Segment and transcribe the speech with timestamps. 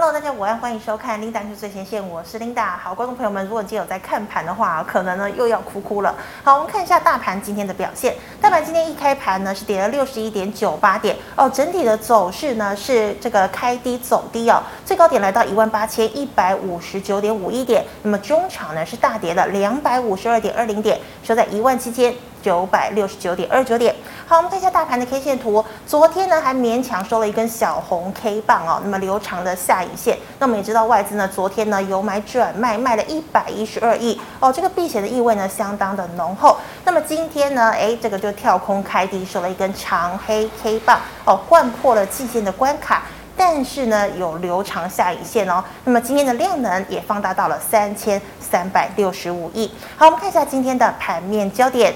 [0.00, 2.76] Hello，大家午安，欢迎收看 Linda 最前线，我是 Linda。
[2.80, 6.14] 好，观众朋友们，如果今天有在看盘的话，可能呢又要哭哭了。
[6.44, 8.14] 好，我们看一下大盘今天的表现。
[8.40, 23.92] 大盘今天一开盘呢是跌了六十一点九八点哦，整体的走势呢是这个开低走低哦，最高点来到一万八千一百五十九点五一点，那么中场呢是大跌了两百五十二点二零点，收在一万七千九百六十九点二九点。
[24.28, 25.64] 好，我们看一下大盘的 K 线图。
[25.86, 30.18] 昨天呢还勉强收了一根小红 K 棒哦，那么留长的下影线。
[30.38, 36.58] 那我们也知道外资呢昨天呢由买转卖，卖了一百一十二亿哦，这个避险的意味呢相当的浓厚。
[36.84, 43.04] 那么今天呢，哎，这个就跳空开低收了一根长黑 K 棒哦，掼破了季线的关卡，
[43.34, 45.64] 但是呢有留长下影线哦。
[45.84, 49.72] 那么今天的量能也放大到了三千三百六十五亿。
[49.96, 51.94] 好，我们看一下今天的盘面焦点。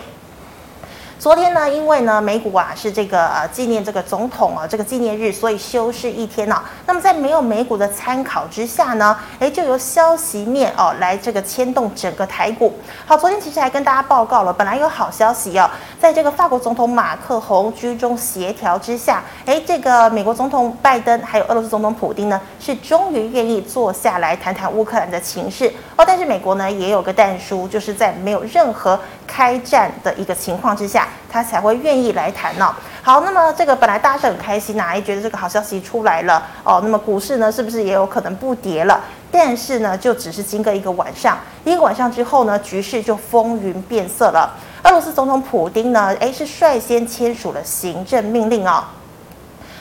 [1.23, 12.75] 昨天呢，因为呢美股啊是这个呃纪念这个总统啊这个纪念日，所以休市一天呢、那么在没有美股的参考之下呢，诶，就由消息面哦来这个牵动整个台股。
[13.07, 15.71] 好，昨天其实还跟大家报告了，本来有好消息哦，
[16.01, 26.03] 在这个法国总统马克宏居中协调之下，诶，这个美国总统拜登还有俄罗斯总统普丁呢，是终于愿意坐下来谈谈乌克兰的情势哦。
[26.05, 28.99] 但是美国呢也有个但书，就是在没有任何
[29.33, 31.09] 开战的一个情况之下。
[31.33, 32.75] 他才会愿意来谈、哦。
[33.03, 36.79] 好，那么这个本来大家是很开心呐、啊，也觉得这个好消息出来了哦。
[36.85, 39.01] 那么股市呢，是不是也有可能不跌了？
[39.31, 44.55] 但是呢，就只是经过一个晚上，一个晚上之后呢，局势就风云变色了。
[44.83, 48.85] 俄罗斯总统普丁呢，诶，是率先签署了行政命令、哦。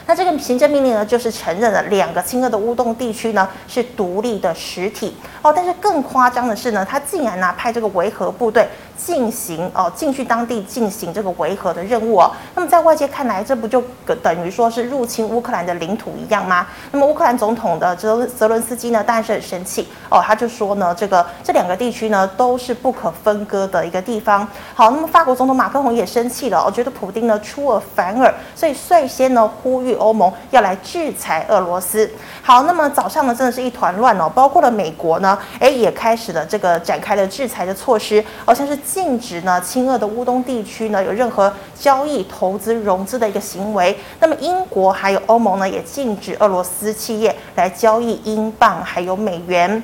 [0.08, 5.54] 那这个行政命令呢，就是承认了两个亲俄的乌东地区呢是独立的实体哦。
[5.54, 8.68] 但是更夸张的是呢，他竟然呢、派这个维和部队
[9.06, 12.32] 进行哦进去当地进行这个维和的任务哦。
[12.56, 13.82] 那么在外界看来，这不就
[14.22, 16.68] 等于说是入侵乌克兰的领土一样吗？
[16.92, 24.46] 那么乌克兰总统的泽泽伦斯基呢，当然是很生气哦，他就说呢，这个这两个地区呢都是不可分割的一个地方。
[24.74, 29.92] 好，那么法国总统马克宏也生气了，我觉得普丁呢出尔反尔，所以率先呢呼吁。
[30.02, 32.10] 欧盟要来制裁俄罗斯。
[32.42, 43.98] 好，那么早上呢，真的是一团乱哦，包括了美国呢，诶，也开始了这个展开了制裁的措施，好像是禁止呢亲俄的乌东地区呢有任何交易、投资、融资的一个行为。
[44.20, 49.82] 那么英国还有欧盟呢，也禁止俄罗斯企业来交易英镑还有美元。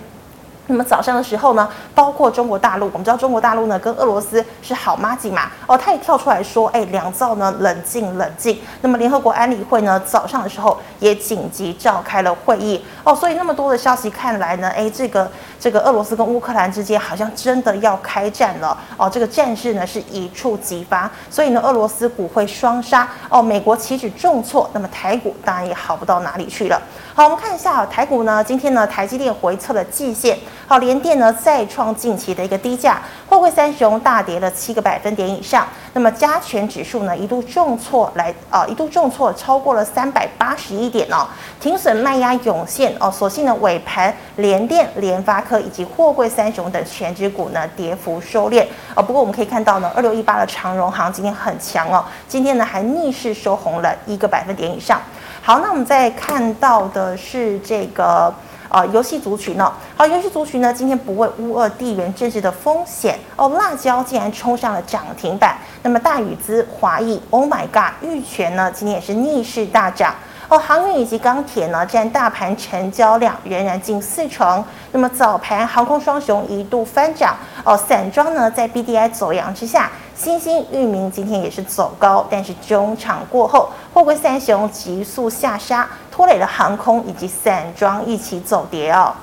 [0.68, 8.60] 那么早上的时候呢，包括中国大陆，我们知道中国大陆呢跟俄罗斯是好麻吉嘛，哦，他也跳出来说，哎，两造呢冷静冷静。
[8.82, 26.82] 那么联合国安理会呢早上的时候也紧急召开了会议，哦，所以那么多的消息看来呢，哎，这个这个俄罗斯跟乌克兰之间好像真的要开战了，哦，这个战事呢是一触即发，所以呢俄罗斯股会双杀，哦，美国期指重挫，那么台股当然也好不到哪里去了。
[27.16, 30.38] 好，我们看一下啊，台股呢今天呢台积电回测了季线。
[30.70, 35.66] 好，联电呢再创近期的一个低价，货柜三雄大跌了七个百分点以上。
[35.94, 41.26] 那么加权指数呢一度重挫来啊、一度重挫超过了三百八十一点哦，
[41.62, 43.10] 停损卖压涌现哦。
[43.10, 49.02] 所幸呢尾盘联电、联发科以及货柜三雄等全指股呢跌幅收敛哦。
[49.02, 55.02] 不过我们可以看到呢，二六一八的长荣航今天很强哦，今天呢还逆势收红了一个百分点以上。
[55.42, 58.34] 好，那我们再看到的是这个。
[58.70, 59.72] 啊，游戏族群呢？
[59.96, 65.58] 好，游戏族群呢，今天不畏乌二地缘政治的风险哦，辣椒竟然冲上了涨停板。
[65.84, 70.14] 那么大宇资、华裔，Oh my God，玉泉呢，今天也是逆势大涨。
[70.50, 74.64] 哦，航运以及钢铁呢，占大盘成交量仍然近四成。
[74.94, 77.36] 那么早盘航空双雄一度翻涨。
[77.66, 89.14] 哦，散装呢，在 BDI 走阳之下，新兴、域名今天也是走高，但是中场过后，货柜三雄急速下杀，拖累了航空以及散装一起走跌哦。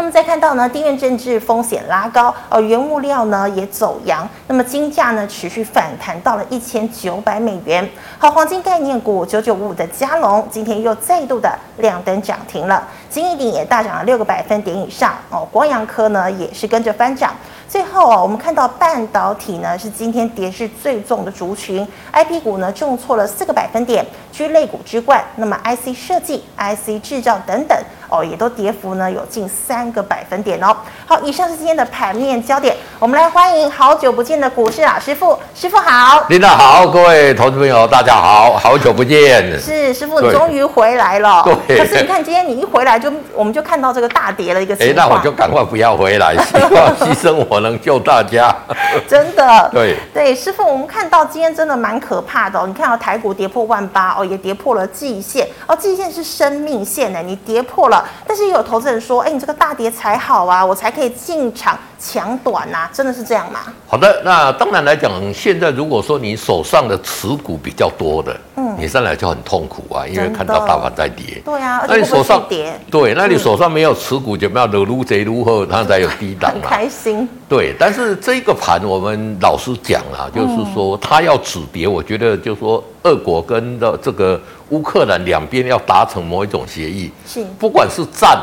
[0.00, 7.86] 那么再看到呢，地缘政治风险拉高，呃，原物料呢也走扬，那么金价呢持续反弹到了一千九百美元。
[8.18, 17.34] 好，黄金概念股九九五五的佳龙今天又再度的亮灯涨停了，金一鼎也大涨了六个百分点以上哦，光阳科呢也是跟着翻涨。
[17.68, 24.02] 最后啊，我们看到半导体呢是今天跌势最重的族群，IP 股呢重挫了四个百分点，
[24.32, 25.22] 居类股之冠。
[25.36, 27.76] 那么 IC 设计、IC 制造等等。
[28.10, 30.76] 哦，也都跌幅呢有近三个百分点哦。
[31.06, 36.24] 好，以上是今天的盘面焦点，我们来欢迎好久不见的股市老师傅，师傅好。
[36.28, 39.58] 领导好，各位投资朋友大家好，好久不见。
[39.60, 41.42] 是师傅，你终于回来了。
[41.66, 41.78] 对。
[41.78, 45.06] 可是你看今天你一回来就，我们就看到这个大跌了一个情况。
[45.06, 48.54] 哎，那我就赶快不要回来， 希望牺牲我能救大家。
[49.08, 49.70] 真的。
[49.72, 49.96] 对。
[50.12, 52.66] 对，师傅，我们看到今天真的蛮可怕的哦。
[52.66, 57.99] 你看到台股跌破万八哦，也跌破了季线哦，季线是生命线呢，你跌破了。
[58.00, 58.08] 了。
[58.26, 63.60] 但是也有投资人说，哎，你这个大跌才好啊，我才可以进场抢短呐、啊，真的是这样吗？
[63.86, 71.40] 好的，那当然来讲，现在如果说你手上的持股比较多的，嗯，你上来就很痛苦啊，因为看到大盘在跌。
[71.44, 76.62] 对啊，那你手上跌，对，那你手上没有持股，就不要如如贼如何，它才有低档嘛。
[76.62, 77.28] 很 开心。
[77.48, 88.38] 对，但是这个盘我们老实讲啊，就是说它要止跌，我觉得就是说，俄国跟的这个乌克兰两边要达成某一种协议，是，不管是战。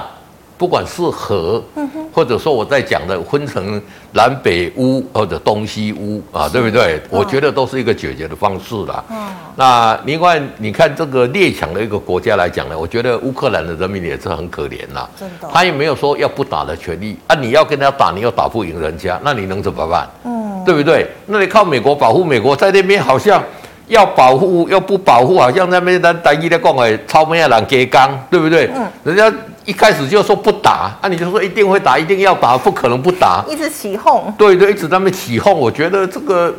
[0.60, 1.64] 不管是和，
[2.12, 3.80] 或者说我在讲的分成
[4.14, 7.00] 南北乌或者东西乌啊，对不对？
[7.12, 9.04] 我觉得都是一个解决的方式啦。
[9.12, 15.08] 嗯那另外你看这个列强的一个国家来讲呢，我觉得乌克兰的人民也是很可怜呐。
[15.54, 17.36] 他也没有说要不打的权利啊。
[17.36, 20.10] 你要跟他打，你又打不赢人家，那你能怎么办？
[20.26, 21.08] 嗯，对不对？
[21.28, 23.44] 那你靠美国保护美国，在那边好像
[23.88, 28.70] 要保护又不保护，好像那边单单一的讲哎，超没人给刚，对不对？
[28.76, 29.34] 嗯，人家。
[29.68, 34.34] 一开始就说不打，啊，你就说一定会打，一定要打，不可能不打，一直起哄。
[34.38, 35.54] 对对，一直在那边起哄。
[35.54, 36.56] 我觉得这个，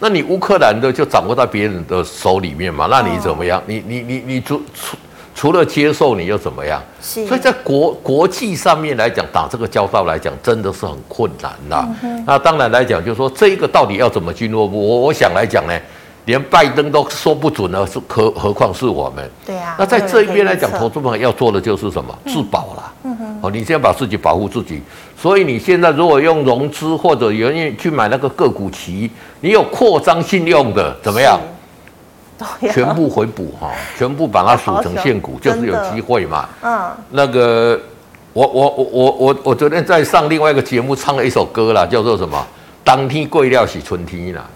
[0.00, 2.88] 那你乌克兰的就掌握在别人的手里面嘛？
[2.90, 3.60] 那你怎么样？
[3.60, 4.96] 哦、你你你你除除
[5.34, 6.82] 除了接受，你又怎么样？
[7.02, 7.26] 是。
[7.26, 11.88] 所以在国国际上面来讲，打这个交道来讲，真的是很困难的。
[12.02, 14.60] 嗯、那当然来讲，就是说这个到底要怎么进入？
[14.60, 15.78] 我我想来讲呢。
[16.28, 19.30] 连拜登都说不准了，是何何况是我们？
[19.46, 19.74] 对啊。
[19.78, 22.14] 那在这一边来讲，投资朋友要做的就是什么？
[22.26, 22.92] 自保啦。
[23.04, 23.38] 嗯哼。
[23.40, 24.82] 哦，你先把自己保护自己。
[25.16, 29.10] 所以你现在如果用融资或者愿意去买那个个股期，
[29.40, 31.40] 你有扩张信用的怎么样？
[32.70, 36.46] 全部回补哈，全部把它数成现股， 就是有机会嘛。
[36.62, 36.90] 嗯。
[37.10, 37.80] 那个，
[38.34, 42.46] 我我我我我我昨天在上另外一个节目唱了一首歌啦，叫做什么？
[42.88, 44.48] 当天贵料是春天啦，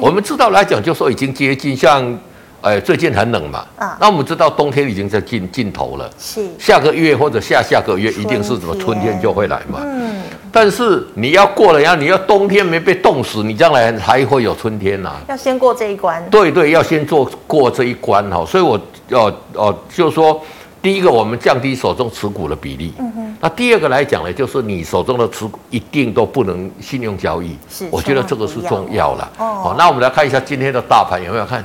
[0.00, 2.18] 我们知道来讲，就说已经接近像，
[2.62, 3.66] 呃，最近很冷嘛，
[4.00, 6.48] 那我们知道冬天已经在尽尽头了，是。
[6.58, 20.40] 下个月或者下下个月一定是什么春天就会来嘛，嗯，但是你要过了，然后你要冬天没被冻死，你将来还会有春天呐，要先过这一关，对对，要先做过这一关哈，所以我要哦，就是说。
[20.84, 22.92] 第一个，我们降低手中持股的比例。
[22.98, 23.36] 嗯哼。
[23.40, 27.56] 那第二个来讲呢，就是你手中的持股一定都不能信用交易。
[27.70, 27.88] 是。
[27.90, 29.32] 我觉得这个是重要了。
[29.38, 29.60] 哦。
[29.64, 31.64] 好，那我们来看一下今天的大盘有没有看？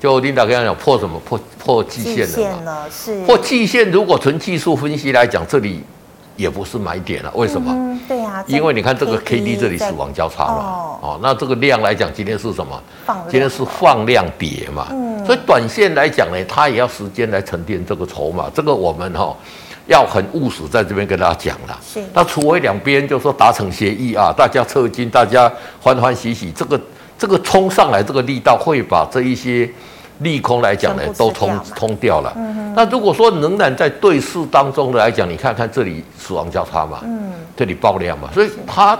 [0.00, 1.16] 就领导跟他讲破什么？
[1.20, 2.84] 破破季线了嘛？
[2.90, 3.22] 是。
[3.24, 5.84] 破季线，如果纯技术分析来讲，这里。
[6.36, 7.72] 也不是买点了，为什么？
[7.72, 12.78] 嗯、对啊，因为你看这个 K D 这里死亡交叉嘛，哦，哦，那这个量来讲，今天是什么？
[13.06, 19.36] 放量今天是放量跌嘛，嗯，所以短线来讲呢，它也要时间来沉淀这个筹码，这个我们哈、哦、
[19.86, 21.78] 要很务实，在这边跟大家讲了。
[21.86, 26.80] 是，那除非两边就说达成协议啊，大家撤金，大家欢欢喜喜，这个
[27.18, 29.68] 这个冲上来这个力道会把这一些。
[30.20, 32.34] 利空来讲呢，都通通掉了。
[32.74, 38.98] 那如果说仍然在对视当中的来讲，你看看这里死亡交叉嘛，嗯，这里爆量嘛，所以它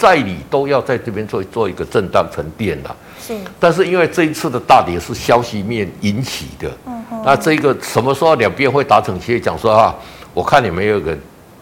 [0.00, 2.96] 在里都要在这边做做一个震荡沉淀啦。
[3.20, 3.34] 是。
[3.58, 9.40] 但是因为这一次的大跌是消息面引起的，嗯，那这个什么时候两边会达成协议？
[9.40, 9.94] 讲说啊，
[10.32, 11.18] 我看你没有人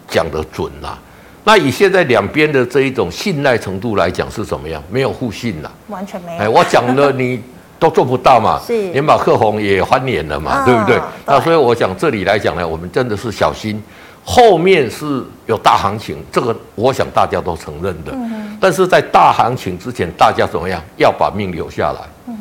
[0.07, 0.97] 讲得准呐。
[1.43, 4.81] 那以现在两边的这一种信赖程度来讲是怎么样？
[4.89, 6.39] 没有互信了，完全没有。
[6.43, 7.41] 哎，我讲了你。
[7.79, 10.97] 都做不到嘛， 是连马克宏也翻脸了嘛，啊、对不对？
[10.97, 13.81] 对，那所以我讲这里来讲呢，我们真的是小心，
[14.23, 18.11] 后面是有大行情，这个我想大家都承认的。
[18.13, 20.81] 嗯、哼但是在大行情之前，大家怎么样？
[20.97, 22.37] 要把命留下来，嗯、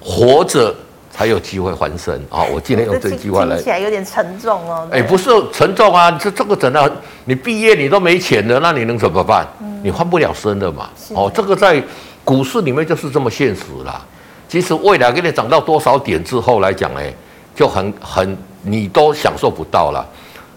[0.00, 0.74] 活着
[1.12, 2.42] 才有机会翻身啊！
[2.52, 4.88] 我今天用这句话来，听起来有点沉重哦。
[4.90, 6.90] 哎，不是沉重啊，这这个真的，
[7.26, 9.46] 你毕业你都没钱了，那你能怎么办？
[9.60, 10.88] 嗯、你翻不了身的嘛。
[10.98, 11.80] 是哦，这个在
[12.24, 14.00] 股市里面就是这么现实啦。
[14.48, 17.12] 其实未来给你涨到多少点之后来讲，哎，
[17.54, 20.04] 就很很你都享受不到了。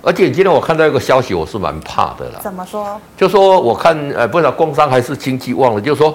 [0.07, 2.39] 而且今天我看到一个消息，我是蛮怕的啦。
[2.39, 3.01] 怎么说？
[3.17, 6.13] 就说我看，呃，不知道工商还是经济忘了，就是说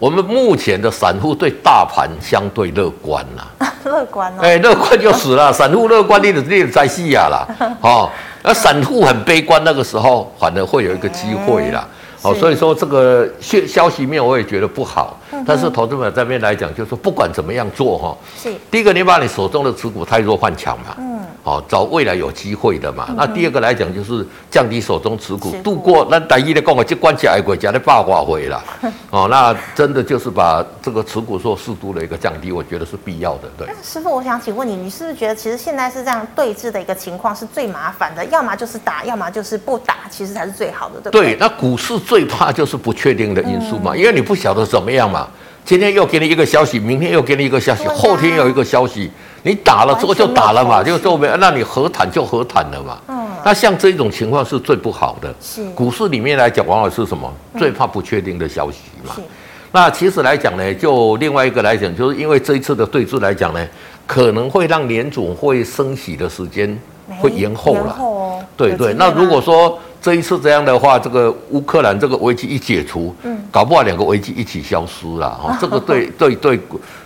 [0.00, 3.68] 我们目前的散户对大盘相对乐观呐。
[3.86, 4.40] 乐观哦。
[4.40, 5.52] 哎，乐观就死了。
[5.54, 7.46] 散户乐观，你的你的在戏呀啦。
[7.80, 8.10] 哦，
[8.42, 11.86] 那散户很悲观，那个时候反而会有一个机会啦。
[12.22, 23.06] 哦，所以说这个消消息面我也觉得不好，但是投资者这边来讲，就是说不管怎么样做哈，是第一个你把你手中的持股太弱换强嘛，嗯，好找未来有机会的嘛。
[23.08, 28.62] 嗯、那第二个来讲就是降低手中持股，持股度过那单一的讲，我就关起来国家的爆发回了，
[29.10, 33.48] 哦，那真的就是把这个持股做适度的一个降低，我觉得是必要的。
[33.56, 38.22] 对，师傅，我想请问你，你是不是觉得其实现在是这样对峙的一个情况是最麻烦的？
[38.26, 41.34] 要么就是打，要么就是不打，其实才是最好的，对不对？
[41.34, 41.98] 对，那股市。
[42.02, 45.28] 最怕就是不确定的因素嘛，因为你不晓得怎么样嘛。
[45.64, 49.10] 今天又给你一个消息，明天又给你一个消息，啊、后天又一个消息，
[49.44, 52.98] 你打了之后就打了嘛，就就没，那你和谈就和谈了嘛。
[53.06, 55.32] 嗯，那像这种情况是最不好的。
[55.40, 57.32] 是，股市里面来讲，往往是什么？
[57.56, 59.14] 最怕不确定的消息嘛。
[59.14, 59.22] 是，
[59.70, 63.64] 那其实来讲呢，就另外一个来讲，就是因为这一次的对峙来讲呢，
[64.04, 66.76] 可能会让联总会升息的时间
[67.20, 67.84] 会延后了。
[67.84, 68.44] 延后哦。
[68.56, 69.78] 对对，那如果说。
[70.02, 75.56] 这一次这样的话，这个乌克兰这个危机一解除，嗯，搞不好两个危机一起消失了啊！
[75.60, 76.60] 这个对 对对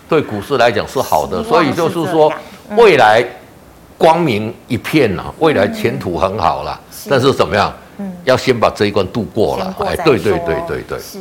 [0.08, 2.32] 对股市来讲是好的，所以就是说
[2.70, 3.22] 未来
[3.98, 6.80] 光明一片呐，未来前途很好了。
[7.08, 7.72] 但是怎么样？
[7.98, 9.76] 嗯，要先把这一关度过了。
[9.80, 11.18] 哎，对对对对对，是。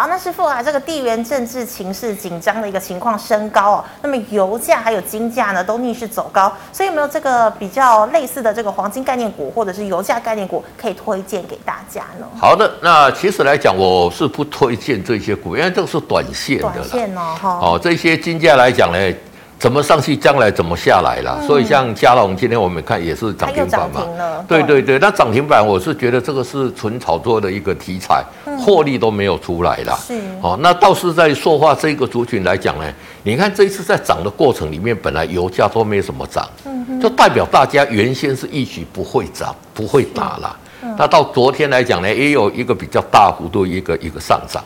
[0.00, 12.26] 好，那师傅啊，这个地缘政治情势紧张的一个情况升高哦，那么油价还有金价呢都逆势走高，所以有没有这个比较类似的这个黄金概念股或者是油价概念股可以推荐给大家呢？
[12.38, 19.14] 好的，那其实来讲，我是不推荐这些股，因为这个是短线的，短线哦，哦，这些金价来讲呢。
[19.60, 21.36] 怎么上去，将来怎么下来了？
[21.38, 24.02] 嗯、所以像嘉龙，今天我们看也是涨停板嘛。
[24.48, 28.24] 对对对，那涨停板，我是觉得这个是纯炒作的一个题材，
[28.58, 29.94] 获、嗯、利都没有出来啦。
[29.98, 32.84] 是哦，那倒是在塑化这个族群来讲呢，
[33.22, 40.56] 你看这一次在涨的过程里面，本来油价都没什么涨，嗯、就代表大家原先是预期不会涨，不会打了。
[40.82, 44.64] 嗯、那到昨天来讲呢，也有一个比较大幅度一个一个上涨。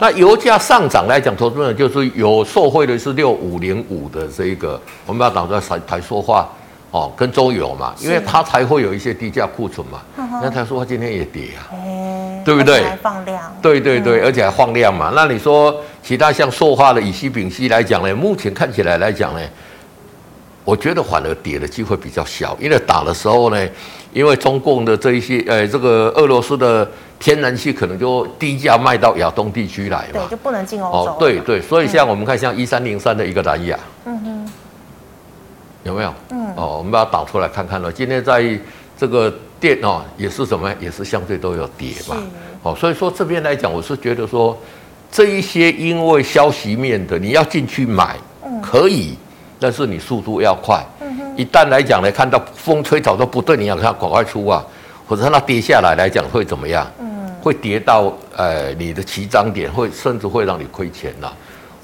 [0.00, 6.48] 那油价上涨来讲，投资人就是有受惠的是六五零五的这一个，我们要打在台台塑化
[6.90, 10.00] 哦，跟中油嘛，因为它才会有一些低价库存嘛。
[10.42, 11.68] 那台塑化今天也跌啊，
[12.44, 12.84] 对不对？
[13.02, 13.40] 放量。
[13.60, 15.12] 对对对，而且还放量嘛。
[15.14, 18.14] 那你说其他像塑化的乙烯、丙烯来讲呢？
[18.14, 19.40] 目前看起来来讲呢，
[20.64, 23.68] 我觉得反而跌的机会比较小，因为打的时候呢，
[24.12, 26.88] 因为中共的这一些呃，这个俄罗斯的。
[27.16, 31.12] 天然气可能就低价卖到亚东地区来嘛，对，就不能进欧洲。
[31.12, 34.52] 哦，对对，所以像我们看像一三零三的一个蓝亚，嗯哼，
[35.84, 36.12] 有没有？
[36.30, 37.90] 嗯，哦，我们把它导出来看看了。
[37.90, 38.44] 今天在
[38.98, 40.70] 这个电哦，也是什么？
[40.78, 42.16] 也是相对都有跌嘛。
[42.16, 42.22] 是
[42.62, 44.58] 哦，所以说这边来讲，我是觉得说
[45.10, 49.16] 这一些因为消息面的，你要进去买，嗯，可以，
[49.64, 50.84] 但是你速度要快。
[51.00, 54.62] 嗯，一旦来讲呢，看到风吹草动不对，你要看赶快出啊，
[55.08, 56.86] 否则它跌下来来讲会怎么样？
[57.00, 57.08] 嗯。
[57.40, 61.32] 会跌到呃你的起涨点，会甚至会让你亏钱呐。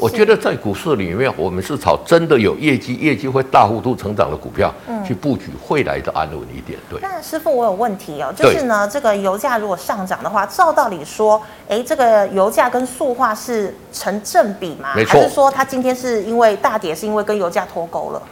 [0.00, 4.72] 我觉得在股市里面，我们是炒真的有业绩、业绩会大幅度成长的股票，
[5.06, 6.78] 去布局会来的安稳一点。
[6.88, 6.98] 对。
[7.02, 14.90] 那师傅，我有问题哦，就是呢，这个油价如果上涨的话，照道理说，哎，这个油价跟塑化是成正比吗？
[14.96, 15.20] 没错。
[15.20, 18.22] 还是说它今天是因为大跌，是因为跟油价脱钩了？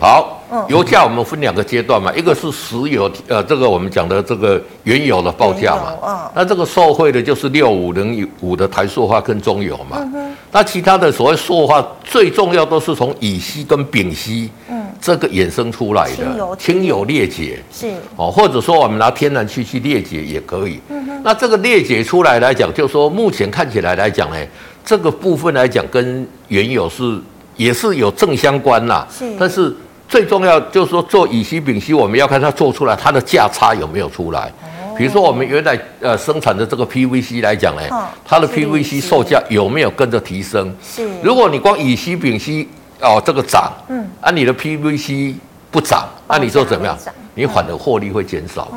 [0.00, 17.60] 好，油价我们分两个阶段嘛，一个是石油，呃，这个我们讲的这个原油的报价嘛，嗯，那这个受惠的就是六五零五的台塑化跟中油嘛，嗯，那其他的所谓塑化最重要都是从乙烯跟丙烯，嗯，这个衍生出来的，轻油裂解。
[17.72, 20.78] 是，哦，或者说我们拿天然气去裂解也可以，
[21.22, 24.36] 那这个裂解出来来讲，就说目前看起来来讲呢，
[24.84, 27.18] 这个部分来讲跟原油是
[27.56, 29.74] 也是有正相关啦，是，但是。
[30.06, 34.52] 最重要就是说，做乙烯、丙烯，我们要看它做出来它的价差有没有出来。
[34.96, 37.82] 比如说，我们原来呃生产的这个 PVC 来讲呢，
[38.24, 40.72] 它的 PVC 售价有没有跟着提升？
[40.82, 41.08] 是。
[41.22, 42.68] 如果你光乙烯、丙烯
[43.00, 45.34] 哦这个涨，嗯，啊你的 PVC
[45.70, 46.96] 不涨，那你说怎么样？
[47.34, 48.70] 你反而获利会减少。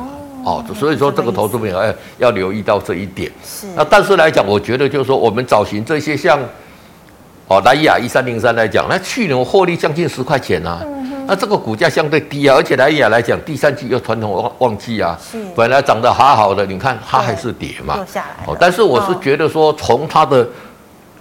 [0.44, 3.30] 哦，所以说这个投资朋友要要留意到这一点。
[3.44, 3.66] 是。
[3.76, 6.40] 那但是来讲，我觉得就是说，我们找寻这些像
[7.48, 10.80] 哦南亚一三零三来讲，那去年获利将近十块钱啊。
[11.26, 18.46] 那这个股价相对低啊，而且来亚来讲，第三季又传统旺旺季啊，是本来涨得好好的，你看它还是跌嘛，下来。
[18.46, 20.46] 哦，但是我是觉得说，从它的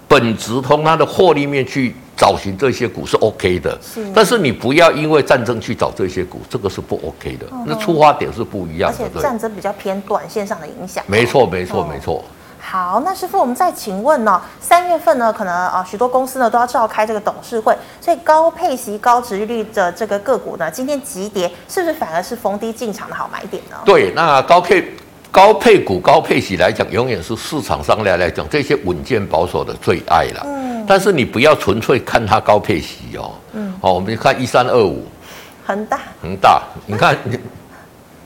[0.07, 4.05] 本质，从它的获利面去找寻这些股是 OK 的，是。
[4.13, 8.97] 但是你不要因为战争去找这些股，这个是不 OK 的，那出发点是不一样的。
[9.03, 11.03] 而且战争比较偏短线上的影响。
[11.07, 12.23] 没错，没错，没错。
[12.69, 14.41] 好，那师傅，我们再请问呢？
[14.59, 23.77] 三月份呢，可能啊许多公司呢都要召开这个董事会，所以高配息、高殖利率的这个个股呢，今天急跌，是不是反而是逢低进场的好买点呢？
[23.85, 24.85] 对，那高配
[25.31, 30.41] 高配股、高配息来讲，永远是市场上来来讲这些稳健保守的最爱了。
[30.43, 33.31] 嗯，但是你不要纯粹看它高配息哦。
[33.53, 35.05] 嗯，好，我们看一三二五，
[35.65, 37.15] 恒大，恒大，你看，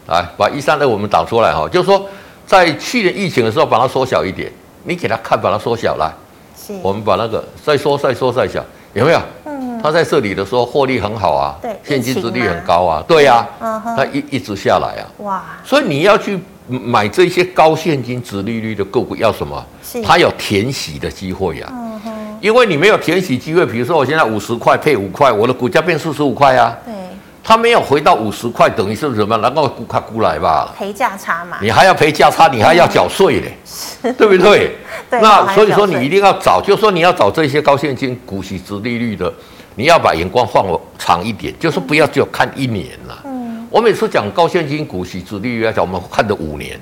[0.08, 2.04] 来把一三二五我们打出来哈，就是说。
[2.52, 4.52] 在去年疫情的时候，把它缩小一点，
[4.84, 6.12] 你给他看，把它缩小来。
[6.54, 9.22] 是，我们把那个再缩、再缩、再小，有没有？
[9.46, 19.66] 嗯，他在这里的时候获利很好啊，对，现金值率很高啊，对呀，嗯，它一一直下来啊，哇，所以你要去买这些高现金值利率的个股，要什么？
[19.82, 21.70] 是，它有填息的机会呀。
[21.72, 23.66] 嗯哼，因为你没有填息机会。
[23.66, 26.78] 比如说我现在五十块配五块，我的股价变四十五块啊。
[26.86, 26.94] 对。
[27.44, 29.38] 它没有回到五十块，等于是什么？
[29.40, 30.74] 然后股卡股来吧。
[30.78, 31.58] 赔价差嘛。
[31.62, 33.58] 你还要赔价差，你还要缴税嘞，
[34.04, 34.76] 嗯、 对不对？
[35.10, 35.20] 对。
[35.22, 39.32] 那所以说你一定要找，就是说你要找这些高现金、股息、值利率的，
[39.76, 40.66] 你要把眼光放
[41.00, 43.20] 长一点，就是不要只有看一年了。
[43.26, 43.68] 嗯。
[43.72, 46.80] 我每次讲高现金、股息、值利率来讲，我们看的五年，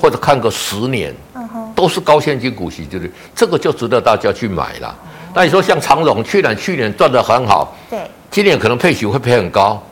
[0.00, 3.12] 或者看个十年，嗯哼，都是高现金、股息，对不对？
[3.34, 4.94] 这个就值得大家去买了。
[5.34, 7.98] 那你说像长荣，去年去年赚得很好，对，
[8.30, 9.82] 今年可能配息会配很高。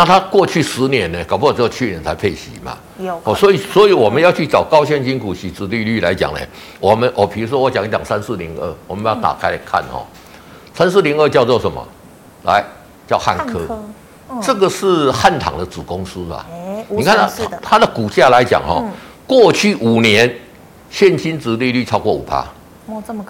[0.00, 1.22] 那它过去十年呢？
[1.26, 2.74] 搞不好只有去年才配息嘛。
[2.98, 6.40] 有哦，所以所以我们要去找高现金股息殖利率来讲呢，
[6.80, 10.06] 我们我比如说我讲一讲三四零二，我们把它打开来看哦。
[10.72, 11.86] 三四零二叫做什么？
[12.44, 12.64] 来，
[13.06, 13.58] 叫汉科。
[13.58, 13.78] 汉科
[14.30, 16.46] 嗯、这个是汉唐的子公司啊。
[16.50, 18.90] 哎，你看它它的股价来讲哈、哦，嗯、
[19.26, 20.34] 过去五年
[20.88, 22.42] 现金值利率超过五趴。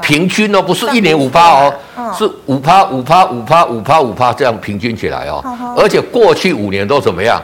[0.03, 1.75] 平均哦，不是一年五趴哦，
[2.17, 5.43] 是五趴五趴五趴五趴五趴这样平均起来哦，
[5.77, 7.43] 而且过去五年都怎么样？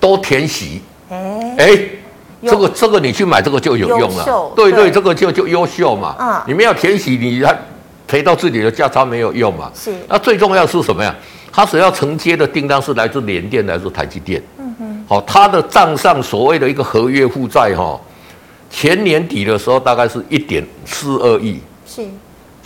[0.00, 0.80] 都填息。
[1.10, 1.76] 哎，
[2.42, 4.52] 这个这个你去买这个就有用了。
[4.54, 6.42] 对对，这个就就优秀嘛。
[6.46, 7.56] 你们要填息，你还
[8.06, 9.70] 赔到自己的价差没有用嘛。
[9.74, 9.92] 是。
[10.08, 11.14] 那最重要是什么呀？
[11.50, 14.40] 他所要承接的订单是来自联电，来自台积电。
[14.58, 15.04] 嗯哼。
[15.08, 17.98] 好，他的账上所谓的一个合约负债哈。
[18.70, 22.02] 前年底的时候，大概是一点四二亿，是，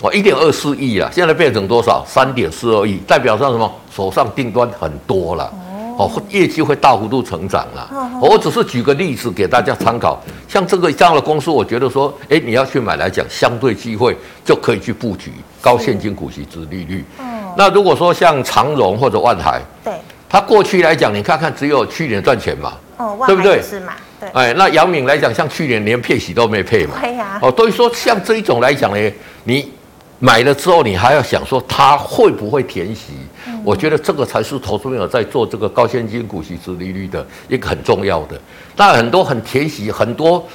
[0.02, 2.04] 哦，一点二四亿啊，现在变成多少？
[2.06, 3.72] 三点四二亿，代表上什么？
[3.94, 5.44] 手上订单很多了，
[5.98, 7.88] 哦，哦，业绩会大幅度成长了。
[8.20, 10.18] 我只是举个例子给大家参考，
[10.48, 15.30] 像这个这样的公司，我觉得说，哎，你要去买来讲，相对机会就可以去布局
[15.60, 17.04] 高现金股息之利率。
[17.20, 19.92] 嗯、那如果说像长荣或者万海，对，
[20.28, 23.60] 它过去来讲，你看看只有去年赚钱嘛，哦，对不对？
[23.60, 23.92] 是嘛？
[24.32, 26.94] 哎，那杨敏来讲，像去年连配息都没配嘛。
[27.00, 27.40] 对呀。
[27.42, 29.68] 哦，所以说像这一种来讲呢，你
[30.20, 33.14] 买了之后，你还要想说它会不会填息？
[33.48, 38.40] 嗯、我觉得这个才是投资朋友在做这个高现金股息殖利率的一个很重要的。
[38.76, 40.46] 那很多很填息，很多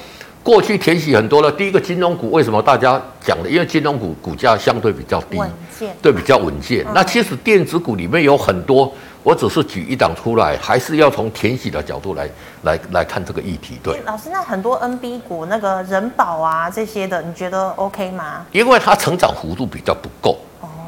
[0.41, 3.49] 过去填息很多的，第一个金融股为什么大家讲的？
[3.49, 5.37] 因为金融股股价相对比较低，
[6.01, 6.85] 对，比较稳健。
[6.87, 8.93] 嗯、那其实电子股里面有很多。
[9.27, 12.29] 我只是举一档出来，还是要从填息的角度来
[12.61, 13.77] 来来看这个议题。
[13.83, 18.45] 对，老师，那很多 NB 股那个人保啊这些的，你觉得 OK 吗？
[18.53, 20.37] 因为它成长幅度比较不够。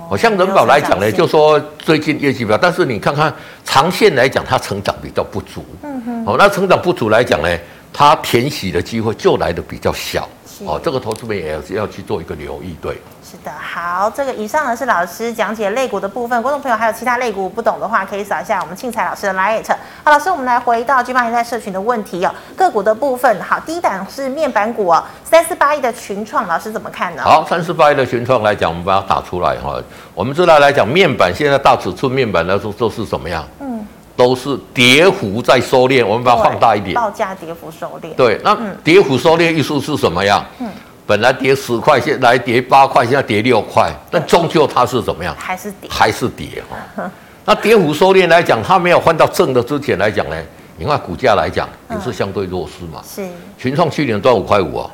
[0.09, 3.33] 哦，像人保来讲呢，就说最近业绩比较，但是你看看
[3.65, 5.65] 长线来讲，它成长比较不足。
[5.83, 6.25] 嗯哼。
[6.25, 7.49] 哦，那成长不足来讲呢，
[7.91, 10.25] 它填息的机会就来的比较小。
[10.65, 13.01] 哦，这个投资者也是要去做一个留意，对。
[13.29, 19.63] 是的，好，这个以上呢是老师讲解肋骨的部分，观众朋友还有其他肋骨不懂的话，可以扫一下我们庆财老师的 LINE。
[20.03, 27.21] 好，老师，我们来回到 G8 年代社群的问题哦，个股的部分，好，第一档是面板股哦，三四八一的群创，老师怎么看呢？
[27.23, 29.79] 好，三四八一的群创来讲，我们把它打出来哈，
[30.15, 33.45] 我们知道来讲面板现在大尺寸面板来说都是什么样？
[33.59, 33.87] 嗯。
[34.17, 36.93] 都是跌幅在收敛，我们把它放大一点。
[36.93, 38.13] 报价跌幅收敛。
[38.15, 40.43] 对，那跌幅收敛意思是什么样？
[40.59, 40.67] 嗯，
[41.09, 45.35] 本来跌十块，现来跌八块，现在跌六块，但终究它是怎么样？
[45.39, 45.89] 还是跌？
[45.89, 46.61] 还是跌
[46.95, 47.11] 哈？
[47.45, 50.35] 那跌幅收敛来讲，它没有换到正的之前来讲呢，
[50.77, 53.01] 你看股价来讲也是相对弱势嘛。
[53.03, 53.27] 是。
[53.57, 54.91] 群创去年赚五块五啊。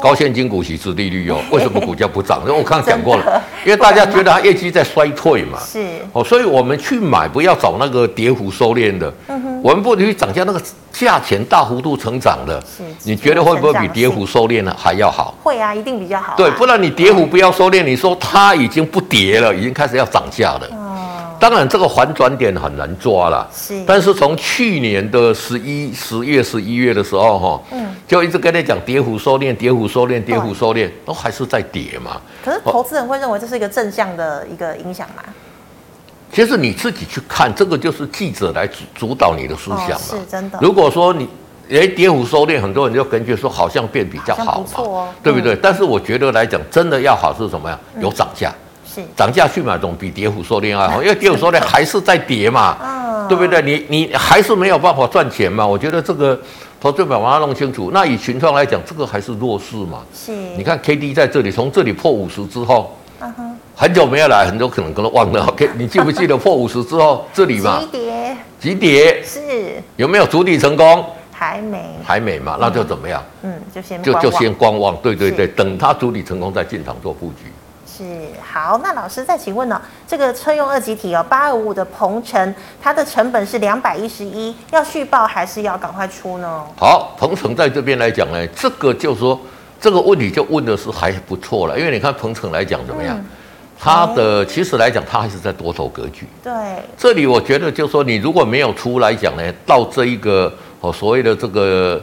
[0.00, 2.40] 高现金股息殖利率哦， 为什么股价不涨？
[2.46, 5.58] 因 为我刚刚讲过了，因为大家觉得它业绩在衰退嘛。
[5.60, 9.12] 是哦，所以我们去买不要找那个跌幅收敛的。
[9.62, 12.60] 我们不去涨价那个价钱大幅度成长的。
[12.60, 12.84] 是。
[13.02, 15.34] 你觉得会不会比跌幅收敛呢还要好？
[15.42, 16.34] 会啊，一定比较好。
[16.36, 20.68] 对，不然你跌幅不要收敛，你说它已经不跌了，已经开始要涨价了。
[21.48, 23.48] 当然，这个反转点很难抓了。
[23.54, 32.20] 是，但是从去年的十一、十月、十一月的时候，哈，嗯，就一直跟你讲跌幅收敛，跌幅收敛，跌幅收敛，都还是在跌嘛。
[32.44, 35.22] 可是投资人会认为这是一个正向的一个影响嘛？
[36.32, 39.98] 其实你自己去看，这个就是记者来主主导你的思想嘛。
[39.98, 40.58] 是真的。
[40.60, 41.28] 如果说你
[41.68, 45.54] 诶跌幅收敛，很多人就根据说好像变比较好嘛，对不对？
[45.62, 47.78] 但是我觉得来讲，真的要好是什么呀？
[48.00, 48.52] 有涨价。
[49.16, 53.60] 涨价去买总比跌幅收敛要好，因为跌幅收敛还是在跌嘛，嗯、对不对？
[53.62, 55.66] 你你还是没有办法赚钱嘛。
[55.66, 56.38] 我觉得这个
[56.80, 57.90] 投资者把它弄清楚。
[57.92, 60.02] 那以群创来讲，这个还是弱势嘛。
[60.14, 62.96] 是，你看 K D 在这里，从这里破五十之后，
[63.74, 65.44] 很久没有来，很多可能可能忘了。
[65.46, 67.80] OK， 你记不记得破五十之后这里嘛？
[67.80, 69.40] 急跌，急跌是
[69.96, 71.04] 有没有主底成功？
[71.38, 72.56] 还没，还没嘛？
[72.58, 73.22] 那就怎么样？
[73.42, 74.96] 嗯，就先就就先观望。
[74.96, 77.52] 对对对，等它主底成功再进场做布局。
[77.96, 78.04] 是
[78.42, 79.80] 好，那老师再请问呢、哦？
[80.06, 86.62] 这个车用二极体哦，八二五的鹏程，它的成本是两百一十一，要续报还是要赶快出呢？
[86.76, 89.40] 好，鹏程在这边来讲呢，这个就是说
[89.80, 93.16] 这个问题就问的是还不错了，因为你看鹏程来讲怎么样？
[93.16, 93.24] 嗯
[93.78, 96.26] 它的其实来讲，它还是在多头格局。
[96.42, 96.52] 对，
[96.96, 102.02] 这里我觉得就是说，你如果没有出来讲呢，到这一个哦所谓的这个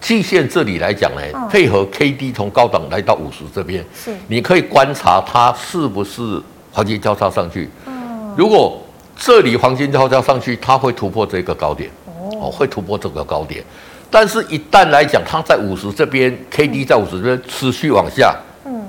[0.00, 4.12] 季线这里来讲呢，嗯、配合 K D 从高档来到五十这边，是。
[4.28, 6.40] 你可以观察它是不是
[6.72, 7.68] 黄金交叉上去。
[7.86, 8.80] 嗯，如果
[9.16, 13.62] 这里黄金交叉上去，它会突破这个高点，哦，哦，会突破这个高点。
[14.10, 18.34] 但是，一旦来讲，它在五十这边，K D 在五十这边持续往下。
[18.64, 18.82] 嗯。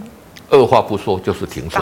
[0.50, 1.82] 二话不说就是停损，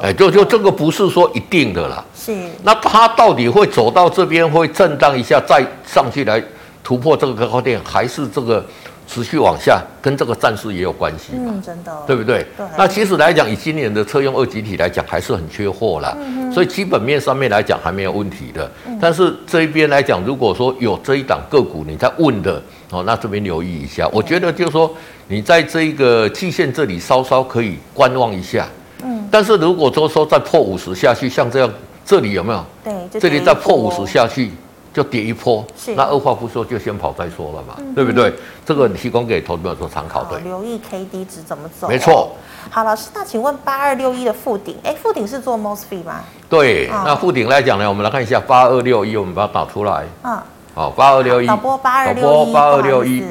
[0.00, 2.04] 哎，就就这个不是说一定的啦。
[2.16, 2.32] 是，
[2.62, 6.40] 那它到底会走到这边，会震荡一下，再上去来
[6.84, 8.64] 突破这个高点，还是这个
[9.08, 11.52] 持续往下，跟这个战事也有关系嘛？
[11.54, 12.46] 嗯，真的，对不对？
[12.56, 12.66] 对。
[12.78, 16.16] 那其实来讲，以今年的车用二极体来讲，还是很缺货啦。
[16.20, 16.52] 嗯。
[16.52, 18.70] 所以基本面上面来讲还没有问题的。
[18.86, 18.96] 嗯。
[19.00, 24.08] 但是这一边来讲，如果说有这一档个股你在问的哦，那这边留意一下。
[24.12, 24.94] 我觉得就是说。
[25.26, 28.68] 你在这一个季线这里稍稍可以观望一下，
[29.02, 31.70] 嗯，但是如果说说再破五十下去，像这样，
[32.04, 32.62] 这里有没有？
[32.84, 34.50] 对，这里再破五十下去
[34.94, 38.32] 就跌一波，是，那二话不说就先跑再说了嘛，嗯、对不对？
[38.64, 40.38] 这个提供给投资者做参考，对。
[40.42, 41.88] 留意 K D 值怎么走？
[41.88, 42.30] 没错。
[42.70, 46.20] 好，老师，那请问八二六一的附顶，哎，附顶是做 MOSFET 吗？
[46.48, 50.04] 对，哦、那附顶来讲呢，我们来看一下八二六一，我们把它导出来。
[50.22, 50.38] 嗯。
[50.74, 51.46] 好，八二六一。
[51.48, 52.52] 导播八二六一。
[52.52, 53.24] 八二六一。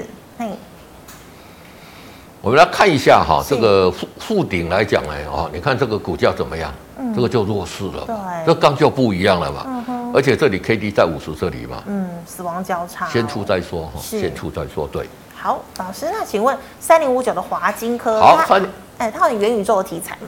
[2.44, 6.70] 我们来看一下哈，这个附附顶来讲呢，哦，你看这个股价怎么样？
[7.00, 8.04] 嗯，这个就弱势了。
[8.06, 9.64] 对，这刚就不一样了嘛。
[9.66, 10.12] 嗯哼。
[10.14, 11.82] 而且这里 K D 在五十这里嘛。
[11.86, 13.08] 嗯，死亡交叉。
[13.08, 14.86] 先出再说哈，先出再说。
[14.92, 15.08] 对。
[15.34, 18.60] 好，老师，那请问三零五九的华金科，好，它
[18.98, 20.28] 哎，它有元宇宙的题材嘛？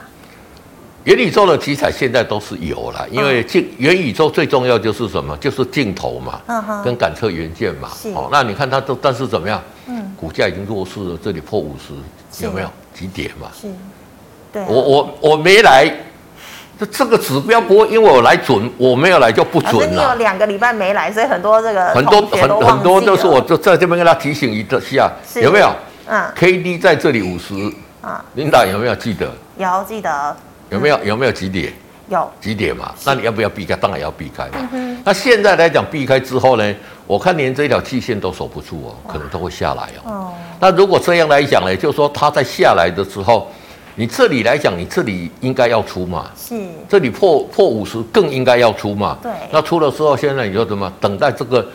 [1.04, 5.36] 元宇宙的题材现在都是有了，因为镜元宇宙最重要就是什么？
[5.36, 7.90] 就是镜头嘛，嗯哼，跟感测元件嘛。
[7.94, 8.10] 是。
[8.14, 9.62] 哦，那你看它都，但是怎么样？
[9.88, 9.95] 嗯，
[10.26, 13.48] 股价已经弱势了，这里破五十，有没有几点嘛？
[13.54, 13.68] 是，
[14.52, 14.66] 对、啊。
[14.68, 15.88] 我我我没来，
[16.80, 19.88] 这这个指标不会因为我来准，我没有来就不准了。
[19.88, 25.72] 你有两个礼拜没来，所以很多这个很多很很多都是我就在这边跟他提醒一下，有没有？
[26.08, 27.54] 嗯，K D 在这里五十，
[28.02, 29.32] 啊，领导有没有记得？
[29.58, 30.36] 有记得。
[30.72, 31.72] 有没有有没有几点？
[32.08, 32.94] 有几点嘛？
[33.06, 33.76] 那你要不要避开？
[33.76, 34.70] 当然要避开嘛。
[34.74, 36.76] 嗯、那现在来讲，避开之后呢？
[37.08, 40.12] 我看连这条季线都守不住哦，可能都会下来哦。
[40.12, 43.48] 哦，那如果这样来讲呢，就是说它在下来的时候，
[43.96, 46.32] 你这里来讲，你这里应该要出嘛。
[46.36, 46.60] 是。
[46.90, 49.18] 这里破破五十更应该要出嘛。
[49.22, 49.32] 对。
[49.52, 51.66] 那出了之后，现在你就怎么等待这个？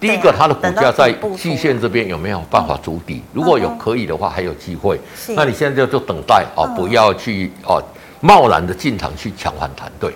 [0.00, 3.20] 第一个，它的股价在季线这边有没有办法筑底？
[3.32, 4.96] 如果有可以的话，还有机会。
[5.16, 5.34] 是。
[5.34, 7.82] 那你现在就就等待哦，不要去哦，
[8.20, 9.90] 贸然的进场去抢反弹。
[10.00, 10.14] 对。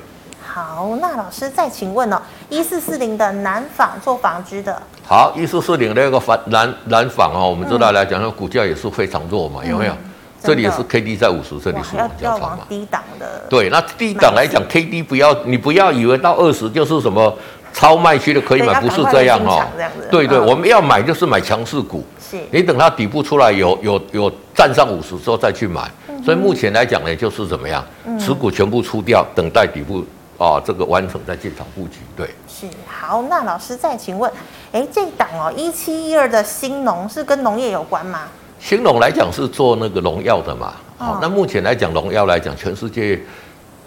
[0.55, 9.95] 好，那老师再请问哦，一四四零的南纺做纺织的，好，一四四零那个纺南南纺哦，我们知道来讲，那股价也是非常弱嘛，有没有？
[10.43, 12.59] 这里也是 K D 在五十，这里是往下嘛。
[12.69, 13.45] 低档的。
[13.49, 17.33] 对，那低档来讲，K D 不要，你不要以为到二十就是什么
[17.73, 19.65] 超卖区的可以买，不是这样哦。
[20.11, 25.88] 对对，我们要买就是买强势股，是你等它底部出来有有有站上五十之后再去买。
[26.25, 27.85] 所以目前来讲呢，就是怎么样，
[28.19, 30.05] 持股全部出掉，等待底部。
[30.39, 33.23] 啊，这个完成再进场布局，对，是好。
[33.31, 34.29] 那老师再请问，
[34.73, 38.23] 哎，这档哦，一七一二的新农是跟农业有关吗？
[38.59, 40.73] 新农来讲是做那个农药的嘛。
[40.99, 43.21] 好，哦，那目前来讲，农药来讲，全世界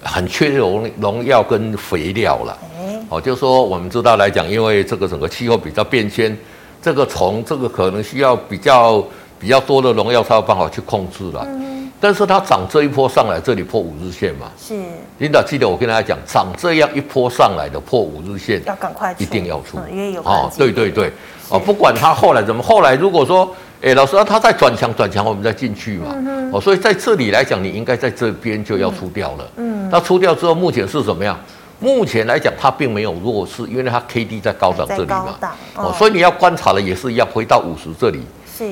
[0.02, 2.58] 很缺农农药跟肥料了。
[2.80, 6.38] 哎，哦，就是说我们知道来讲，因为这个整个气候比较变迁，
[6.82, 9.04] 这个虫这个可能需要比较
[9.38, 11.46] 比较多的农药才有办法去控制了。
[11.50, 11.75] 嗯
[12.06, 14.46] 但是它涨这一波上来，这里破五日线嘛？
[14.62, 14.76] 是。
[15.18, 21.12] 领导记得我跟大家讲，涨这样一波上来的破五日线，要赶快一定要出，嗯、因为有哦，对对对，
[21.50, 26.10] 哦，不管它后来怎么，后来如果说，哎，老师，它再转强转强，我们再进去嘛。
[26.12, 29.50] 嗯、哼哦，所以在这里来讲，你应该在这边就要出掉了。
[29.56, 29.90] 嗯。
[29.90, 31.36] 那出掉之后，目前是怎么样？
[31.80, 35.40] 目前来讲，它并没有弱势，因为它 K D 在高档这里嘛。
[35.74, 38.22] 哦，哦，所以你要观察的也是一样回到五十这里。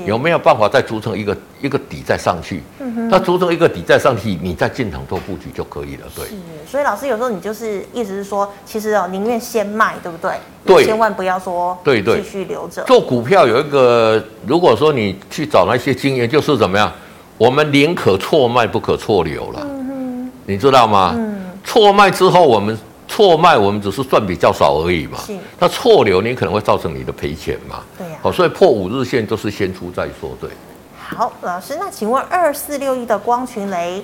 [0.06, 2.62] 有没有办法再组成一个一个底再上去？
[2.80, 6.06] 嗯哼，那组成一个底再上去，你再进场做布局就可以了。
[6.16, 6.32] 对，是。
[6.70, 10.32] 所以老师有时候你就是意思是说，其实哦，宁愿先卖，对不对？
[10.66, 10.86] 对。
[10.86, 12.84] 千万不要说对对继续留着。
[12.84, 16.92] 做股票有一个，如果说你去找那些经验，就是怎么样？
[17.38, 19.60] 我们宁可错卖，不可错留了。
[19.64, 20.32] 嗯哼。
[20.46, 21.14] 你知道吗？
[21.16, 21.42] 嗯。
[21.64, 22.78] 错卖之后，我们。
[23.14, 25.38] 错卖我们只是赚比较少而已嘛，是。
[25.60, 28.24] 那错流你可能会造成你的赔钱嘛，对呀、啊。
[28.24, 30.50] 好，所以破五日线都是先出再说，对。
[30.98, 34.04] 好，老师，那请问二四六一的光群雷，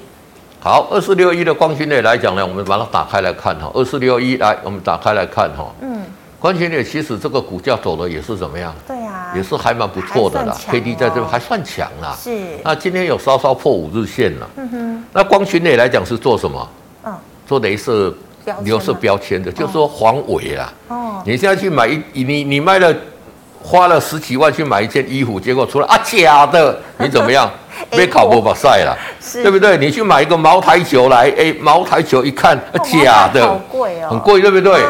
[0.60, 6.04] 好，二四六一的光群雷来讲呢，我们把它打开来看哈，二四六一来，我们打开来看哈，嗯，
[6.39, 8.76] 光群雷其实这个股价走的也是怎么样？
[8.88, 9.34] 对呀、啊。
[9.36, 10.56] 也是还蛮不错的啦。
[10.67, 12.15] K D 在这边还算强啦。
[12.19, 12.58] 是。
[12.63, 14.50] 那今天有稍稍破五日线了。
[14.58, 15.04] 嗯哼。
[15.13, 16.69] 那光群雷来讲是做什么？
[17.06, 17.13] 嗯。
[17.48, 18.13] 做镭射、
[18.63, 20.71] 雷射标签的，就是说黄伟啦。
[20.88, 21.21] 哦。
[21.25, 22.93] 你现在去买一，你你卖了，
[23.62, 27.49] 花了十几万去买一件衣服，结果出来啊假的，你怎么样？
[27.91, 28.97] 被考博把晒了，
[29.31, 29.77] 对不对？
[29.77, 34.83] 你去买一个茅台酒来，哎，茅台酒一看假的，好贵哦，很贵，对不对？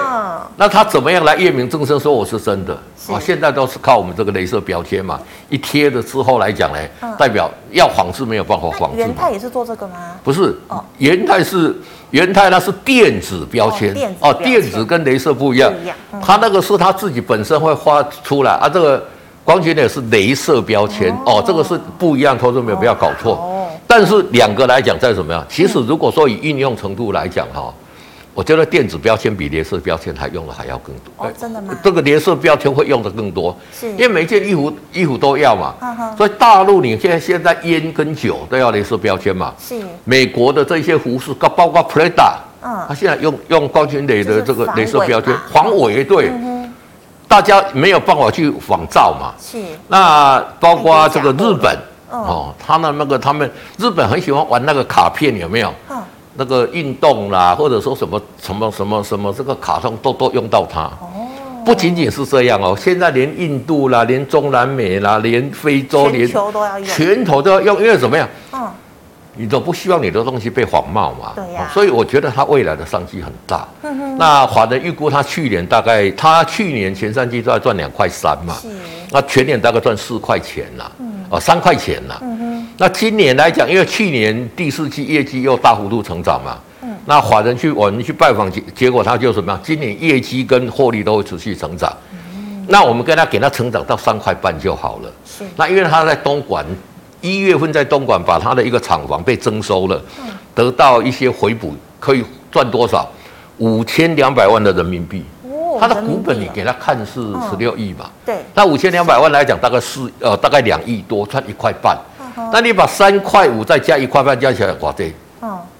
[0.57, 2.75] 那他怎么样来验明正身说我是真的？
[3.11, 5.19] 啊，现在都是靠我们这个镭射标签嘛，
[5.49, 6.79] 一贴了之后来讲呢，
[7.17, 8.97] 代表要仿制没有办法仿制。
[8.97, 10.15] 元泰也是做这个吗？
[10.23, 11.75] 不是，哦元泰是
[12.11, 15.73] 元泰，那是电子标签哦，电子跟镭射不一样，
[16.21, 19.03] 它那个是它自己本身会发出来啊，这个。
[19.45, 23.67] 光学的是镭射标签哦，这个是不一样，投资没有不要搞错。
[23.87, 25.43] 但是两个来讲，在什么呀？
[25.49, 27.73] 其实如果说以应用程度来讲哈，
[28.39, 31.11] 我觉得电子标签比镭射标签还用的还要更多。
[31.17, 31.77] 哦，真的吗？
[31.83, 35.75] 这个镭射标签会用的更多，是，因为每件衣服衣服都要嘛。
[36.15, 39.53] 所以大陆你现在现在烟跟酒都要镭射标签嘛。
[39.59, 39.75] 是。
[40.05, 46.31] 美国的这些服饰，包括 Prada，嗯，他现在用用光学磊的这个镭射标签，防伪对。
[47.27, 49.33] 大家没有办法去仿造嘛？
[49.37, 49.57] 是。
[49.89, 51.77] 那包括这个日本
[52.09, 55.73] 哦，他的那个他们日本很喜欢玩那个卡片，有没有？
[55.89, 56.01] 嗯。
[56.39, 60.83] 那个运动啦，或者说什么什么什么什么这个卡通都都用到它。
[60.83, 61.27] 哦。
[61.65, 68.27] 不仅仅是这样哦，现在连印度啦，连中南美啦，连非洲，连全球都要用，全球都要用，因为怎么样？
[68.53, 68.67] 嗯。
[69.35, 71.31] 你都不希望你的东西被仿冒嘛？
[71.35, 71.71] 对呀、啊。
[71.73, 73.67] 所以我觉得它未来的商机很大。
[73.83, 74.17] 嗯哼。
[74.17, 78.55] 那华人预估它去年大概，它去年前三季都要赚两块三嘛。
[79.11, 80.91] 那全年大概赚四块钱啦。
[80.99, 81.25] 嗯。
[81.29, 82.19] 哦，三块钱啦。
[82.79, 86.57] 那今年来讲，因为去年第四季业绩又大幅度成长嘛。
[86.81, 86.95] 嗯。
[87.05, 89.59] 那法人去我们去拜访结结果，他就什么样？
[89.61, 91.91] 今年业绩跟获利都会持续成长。
[92.13, 92.65] 嗯。
[92.69, 95.11] 那我们跟他给他成长到三块半就好了。
[95.25, 95.43] 是。
[95.57, 96.65] 那因为他在东莞。
[97.21, 103.05] 一月份在东莞把他的一个厂房被征收了，嗯得到一些回补，可以赚多少？
[103.57, 105.25] 五千两百万的人民币。
[105.77, 108.09] 他的股本你给他看是十六亿嘛？
[108.25, 108.37] 对。
[108.53, 111.97] 那五千两百万来讲，大概四呃大概两亿多，赚一块半。
[112.51, 115.13] 那你把三块五再加一块半加起来，哇对，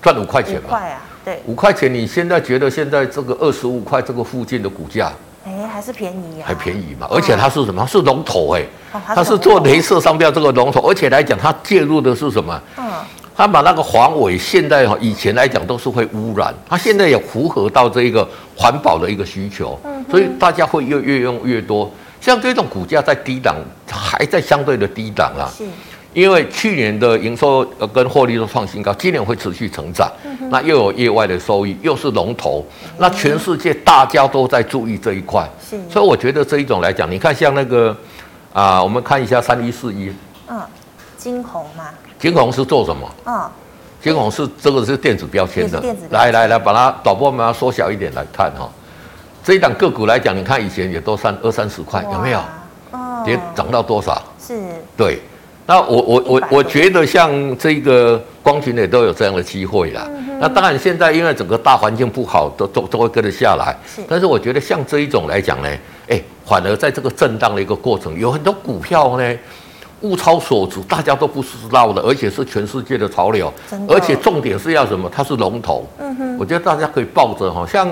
[0.02, 0.80] 赚五块钱嘛？
[1.26, 1.40] 对。
[1.46, 5.12] 五块钱，你现在觉得现在这个二十五块这个附近的股价？
[5.46, 7.82] 哎，还是便宜啊，还便宜嘛，而且它是什么？
[7.82, 8.64] 它是龙头哎，
[9.16, 12.62] 它是做镭射商标这个龙头，而且来讲，它介入的是什么？
[12.78, 12.84] 嗯，
[13.36, 21.90] 它把那个黄伟现在哈，以前来讲都是会污染，它现在也符合到这一个环保的一个需求，嗯，所以大家会越越用越多。
[22.22, 23.56] 像这种股价在低档，
[23.90, 25.48] 还在相对的低档啊。
[26.14, 26.20] 是。
[26.20, 30.12] 因为去年的营收呃跟获利都创新高，今年会持续成长，
[30.50, 32.66] 那又有业外的收益，又是龙头，
[32.98, 35.48] 那全世界大家都在注意这一块，
[35.88, 37.96] 所以我觉得这一种来讲，你看像那个
[38.52, 40.12] 啊，我们看一下三一四一，
[40.48, 40.60] 嗯，
[41.16, 41.86] 金红嘛，
[42.18, 43.08] 金红是做什么？
[43.28, 43.48] 嗯，
[44.02, 48.68] 金红是这个是电子标签的，来来来，把它导播们要缩小一点来看哈，
[49.44, 52.40] 这一档个股来讲，你看以前也都三二三十块，有没有？
[52.92, 54.20] 哦，跌涨到多少？
[54.42, 54.60] 是，
[54.98, 55.22] 对。
[55.70, 60.10] 那我我我我觉得像这个光群也都有这样的机会啦。
[60.42, 63.78] 那当然现在因为整个大环境不好，都都都会跟得下来。
[64.08, 65.70] 但是我觉得像这一种来讲呢，
[66.08, 69.38] 哎，反而在这个震荡的一个过程，有很多股票呢
[70.02, 73.54] 物超所值，大家都不知道的，而且是全世界的潮流。
[73.88, 75.08] 而且重点是要什么？
[75.14, 75.88] 它是龙头。
[76.00, 76.38] 嗯哼。
[76.40, 77.88] 我觉得大家可以抱着哈，像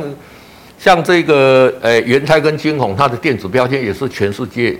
[0.80, 4.76] 像这个呃元泰跟晶宏，它的电子标签也是全世界。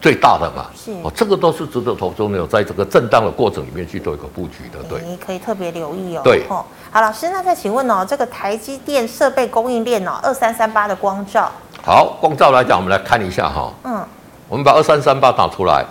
[0.00, 0.92] 最大的嘛，是。
[1.02, 6.22] 哦，这个都是值得投资的，在这个震荡的过程里面去做一个布局的，对，你可以特别留意哦。
[6.24, 14.02] 对，哦，好，老师，那再请问哦，这个台积电设备供应链哦，二三三八的光照，好，光照来讲，我们来看一下哈，嗯，
[14.48, 15.84] 我们把二三三八打出来，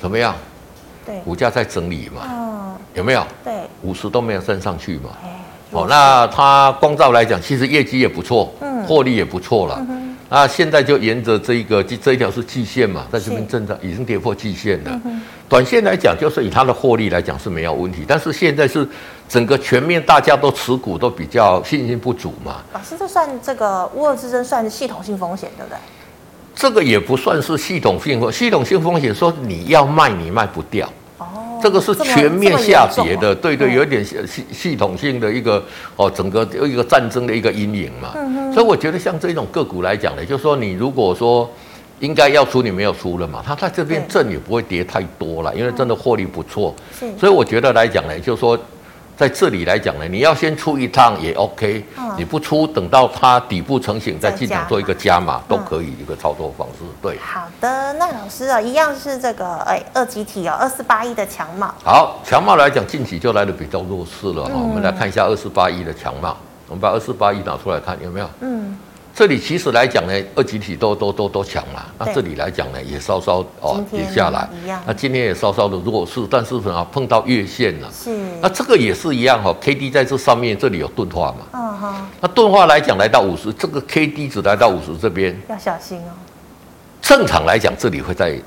[0.00, 0.34] 怎么样？
[1.06, 3.24] 对，股价在整理嘛，嗯，有没有？
[3.44, 5.10] 对，五十都没有升上去嘛，
[5.70, 9.76] 哦，那它光照来讲，其实业绩也不错，嗯，获利也不错了。
[9.88, 10.01] 嗯
[10.34, 14.98] 那现在就沿着这一个这一条是季线嘛，在这边震荡，已经跌破季线了。
[15.46, 18.88] 短线来讲，就是以它的获利来讲是没有问题，但是现在是
[19.28, 22.62] 整个全面大家都持股都比较信心不足嘛。
[22.72, 25.76] 老师，这算这个乌俄之争算系统性风险，对不对？
[26.54, 30.90] 这个也不算是系统性风，系统性风险说你要卖你卖不掉。
[31.62, 35.62] 这个是全面下跌的，对对，有点系系统性的一个
[35.96, 38.12] 哦，整个一个战争的一个阴影嘛。
[38.52, 41.50] 所以我觉得像这种个股来讲呢，就是说你如果说
[42.00, 46.74] 应该要出，你没有出了嘛，它在这边震也不会跌太多了，因为真的获利不错。
[47.18, 48.58] 所以我觉得来讲呢，就是说
[49.16, 56.84] 在这里来讲呢，你要先出一趟也 OK，、嗯、你不出，等到它底部成型再进场做一个加码都可以，一个操作方式。
[57.00, 61.72] 对，好的，那老师啊，一样是这个哎二级体哦，二四八一的强茂。
[61.84, 66.36] 好，强茂来讲近期就来的比较弱势了哈、嗯，我们来看一下二四八一的强茂，
[66.68, 68.28] 我们把二四八一拿出来看有没有？
[68.40, 68.76] 嗯。
[69.14, 71.86] 这里其实来讲呢，二级体都都都都强了。
[71.98, 74.48] 那这里来讲呢，也稍稍哦跌下来。
[74.86, 77.90] 那今天也稍稍的弱势，但是啊碰到月线了。
[77.92, 78.10] 是。
[78.40, 81.46] 那这个也是一样哈、哦、，K D 在这上面，这里有钝化嘛。
[81.52, 82.08] 嗯哈。
[82.20, 86.12] 那钝化来讲，来到五十，这个 K D 只来到五十这边要小心哦。
[87.02, 88.40] 正常来讲，这里会在。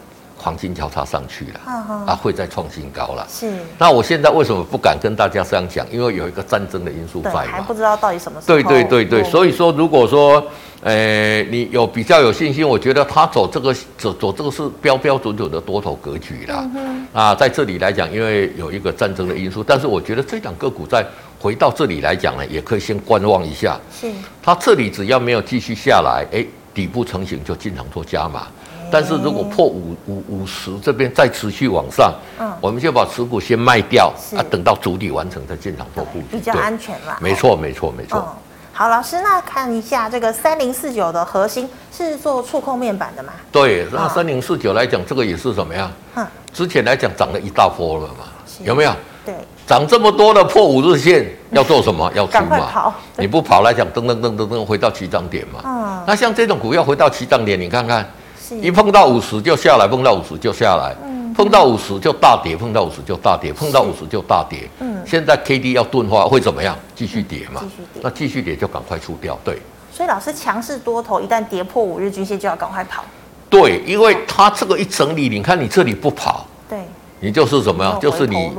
[0.45, 1.59] 黄金交叉上去了，
[2.05, 3.25] 啊，会再创新高了。
[3.27, 5.83] 是，那我现在为什么不敢跟大家这样讲？
[5.91, 8.53] 因为有一个战争的因素在嘛，还不知道到底什么时候。
[8.53, 10.45] 对对对对，所以说如果说，
[10.81, 16.69] 呃，你有比较有信心，我觉得他走这个走走这个是标标准准的多头格局啦。
[16.75, 17.07] 嗯。
[17.11, 21.03] 啊，在这里来讲，因为有一个战争的因素，但是我觉得这两个股在
[21.39, 23.79] 回到这里来讲呢，也可以先观望一下。
[23.91, 24.11] 是，
[24.43, 28.45] 它这里只要没有继续下来，哎，底部成型就进场做加码。
[28.91, 37.17] 但是如果破五五五十这边再持续往上，嗯，我们就把持股先卖掉，啊，等到主底完成再进场做布局，比较安全啦。
[37.19, 38.19] 没错，没错，没错。
[38.19, 38.25] 嗯，
[38.71, 43.33] 好，老师，那看一下这个三零四九的核心是做触控面板的嘛？
[43.51, 45.91] 对，那三零四九来讲，这个也是怎么样？
[46.15, 48.25] 嗯，之前来讲涨了一大波了嘛，
[48.63, 48.91] 有没有？
[49.25, 49.33] 对，
[49.65, 52.09] 涨这么多的破五日线要做什么？
[52.15, 52.93] 要出嘛？
[53.17, 55.61] 你不跑来讲，噔噔噔噔噔回到起涨点嘛？
[55.65, 58.07] 嗯，那像这种股票回到起涨点，你看看。
[58.61, 64.69] 一碰到五十就下来，碰到五十就下来，嗯、碰到五十就大跌，碰到五十就大跌，碰到五十就大跌。
[64.79, 66.77] 嗯，现在 K D 要钝化会怎么样？
[66.95, 67.61] 继续跌嘛？
[67.61, 68.01] 继续跌。
[68.03, 69.39] 那继续跌就赶快出掉。
[69.43, 69.59] 对。
[69.91, 73.03] 所以老师强势多头一旦跌破五日均线就要赶快跑。
[73.49, 76.79] 对，因为它这个一整理，你看你这里不跑，对，
[77.21, 77.99] 你就是怎么样？
[77.99, 78.51] 就是你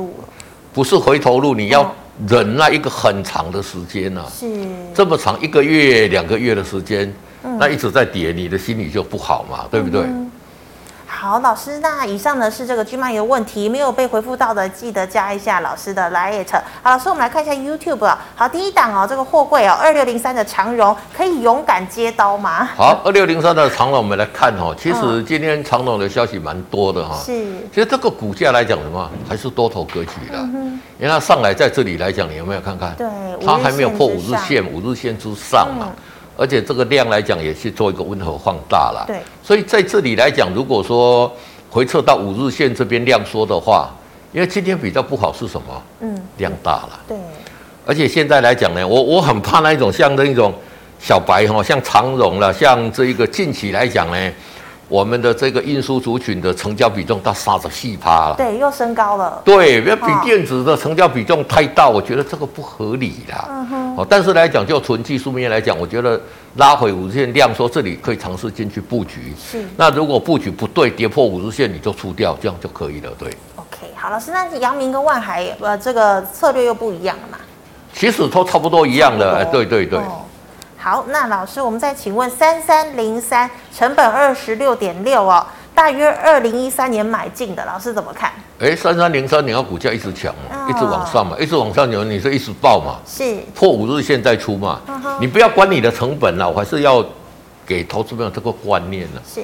[0.73, 1.95] 不是回头路，你要
[2.27, 4.33] 忍耐一个很长的时间呢、啊。
[4.35, 4.47] 是。
[4.95, 7.15] 这么长一个月、两个月的时间。
[7.43, 10.03] 那一直在跌，你的心里就不好嘛，对不对？
[10.03, 10.31] 嗯、
[11.07, 16.45] 好，老师，那以上呢是这个 G 麦的问题，没有被回复到的，记得加一下老师的 Line。
[16.83, 18.17] 好，老师，我们来看一下 YouTube。
[18.35, 22.69] 好，第一档哦，这个货柜哦，二六零三的长荣可以勇敢接刀吗？
[22.77, 24.75] 好，二六零三的长荣，我们来看哦。
[24.77, 27.17] 其实今天长荣的消息蛮多的哈。
[27.25, 27.33] 是。
[27.73, 30.39] 其实这个股价来讲的话，还是多头格局的。
[30.39, 30.81] 嗯。
[30.99, 32.95] 因为它上来在这里来讲，你有没有看看？
[32.97, 33.07] 对。
[33.45, 35.87] 它还没有破五日线，五日线之上嘛。
[35.89, 36.03] 嗯
[36.37, 41.31] 而且这个量来讲也是做一个温和放大了，对，所以在这里来讲，如果说
[41.71, 43.91] 回撤到五日线这边量缩的话，
[44.33, 45.83] 因为今天比较不好是什么？
[46.01, 47.17] 嗯，量大了，对。
[47.87, 50.53] 而且现在来讲呢，我我很怕那一种像那种
[50.99, 54.33] 小白哈，像长荣了，像这一个近期来讲呢。
[54.89, 59.43] 我们的这个运输族群的成交比重到三十四趴了，对，又升高了。
[59.45, 63.47] 对，比电子的成交比重太大，我觉得这个不合理啦。
[63.51, 63.97] 嗯哼。
[63.97, 66.21] 哦，但是来讲，就纯技术面来讲，我觉得
[66.55, 69.35] 拉回五日线量说这里可以尝试进去布局。
[69.37, 69.65] 是。
[69.77, 73.11] 那如果布局不对，跌破五日线你就出掉，这样就可以了。
[73.19, 73.29] 对。
[73.57, 77.39] OK，好，老师，那阳明跟万海呃这个策略又不一样了嘛？
[77.93, 79.99] 其实都差不多一样的，哎，对对对。
[79.99, 80.23] 哦
[80.87, 85.45] 好，那老师，我们再请问三三零三成本二十六点六哦，
[85.75, 88.31] 大约二零一三年买进的，老师怎么看？
[88.61, 93.01] 哎，三三零三，你要股价一直强嘛、哦，一直往上嘛，一直往上牛你是一直爆嘛？
[93.05, 95.03] 是破五日线再出嘛、嗯？
[95.21, 97.05] 你不要管你的成本了，我还是要
[97.67, 99.21] 给投资朋友这个观念呢。
[99.29, 99.41] 是。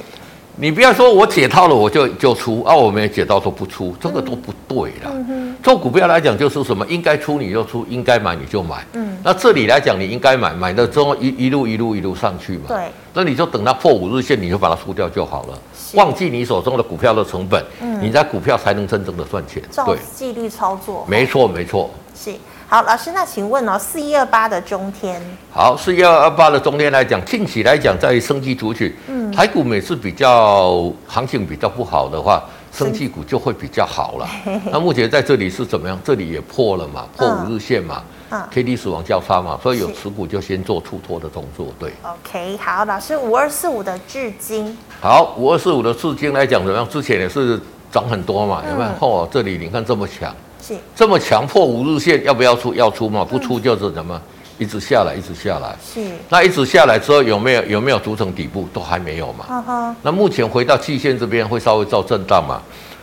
[0.56, 5.10] 你不要说我解套了我就就出啊，我们也解套都不出，这个都不对了。
[5.28, 8.84] 嗯、做股票来讲就是什么，应该出你就出，应该买你就买。
[8.92, 12.64] 嗯，那这里来讲你应该买，买的之后一一路一路一路上去嘛。
[12.68, 15.58] 对，那你就等它破五日线，你就把它出掉就好了。
[15.94, 19.62] 忘记你手中的股票的成本，嗯、你在股票才能真正的赚钱。
[19.86, 21.06] 对纪律操作。
[21.08, 21.90] 没错，没错。
[22.14, 22.30] 是。
[22.72, 34.26] 好，老师，那请问哦，四一二八的中天，好，四一二八的中天来讲，近期来讲，在生技族群，嗯，台股每次比较行情比较不好的话，生技股就会比较好了。
[34.72, 36.00] 那目前在这里是怎么样？
[36.02, 41.92] 这里也破了嘛，破五日线嘛，嗯，K D 死亡交叉嘛，所以有持股就先做出脱的动作，对。
[42.02, 46.88] OK，好，老师，五二四五的至今，好，五二四五的至今来讲怎么样？
[46.88, 47.61] 之前也是
[47.92, 48.88] 涨很多嘛，有没有？
[48.88, 50.35] 嗯、哦，这里你看这么强。
[50.64, 52.72] 是这么强破五日线，要不要出？
[52.72, 53.24] 要出嘛？
[53.24, 54.20] 不出就是什么？
[54.59, 55.74] 一直下来，一直下来。
[55.84, 56.01] 是。
[56.28, 58.68] 那一直下来之后有没有有没有组成底部？
[58.72, 59.45] 都还没有嘛。
[59.49, 62.62] 哈哈那目前回到季线这边会稍微造震荡嘛？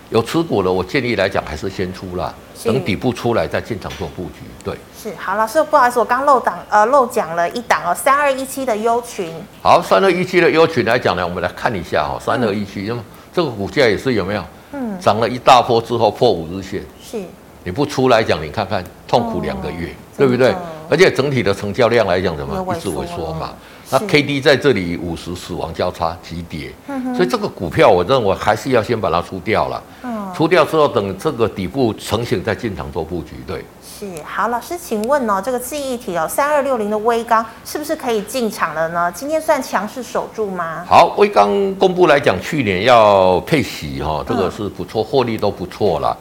[0.10, 2.34] 有持股的，我建议来讲还是先出啦，
[2.64, 4.40] 等底部出来再进场做布局。
[4.64, 4.74] 对。
[4.98, 5.14] 是。
[5.18, 9.34] 好，老师不好意思，我刚漏档呃漏讲了一档哦，三二一七的优群。
[9.62, 14.44] 好，三二一七的优群来讲呢，我们来看一下哈，三二一七，那么这个股价也是有没有？
[14.74, 15.00] 嗯。
[15.00, 16.82] 涨了一大波之后破五日线。
[17.04, 17.22] 是。
[17.64, 20.56] 你不出来讲，你看看痛苦两个月，哦、对不对？
[20.90, 23.54] 而且整体的成交量来讲，怎么一直萎缩嘛。
[23.92, 26.72] 那 K D 在这里五十死亡交叉急跌，
[27.16, 29.84] 所以这个股票我认为还是要先把它出掉了。
[30.04, 33.32] 嗯，出掉之后，等这个底部成型再进场做布局。
[33.48, 39.12] 对，是好，老师，请问哦，这个记忆体哦，三二六零的微钢是不是可以进场了呢？
[39.12, 40.86] 今天算强势守住吗？
[40.88, 46.16] 好，微钢公布来讲，去年要配息哈，这个是不错，获利都不错了。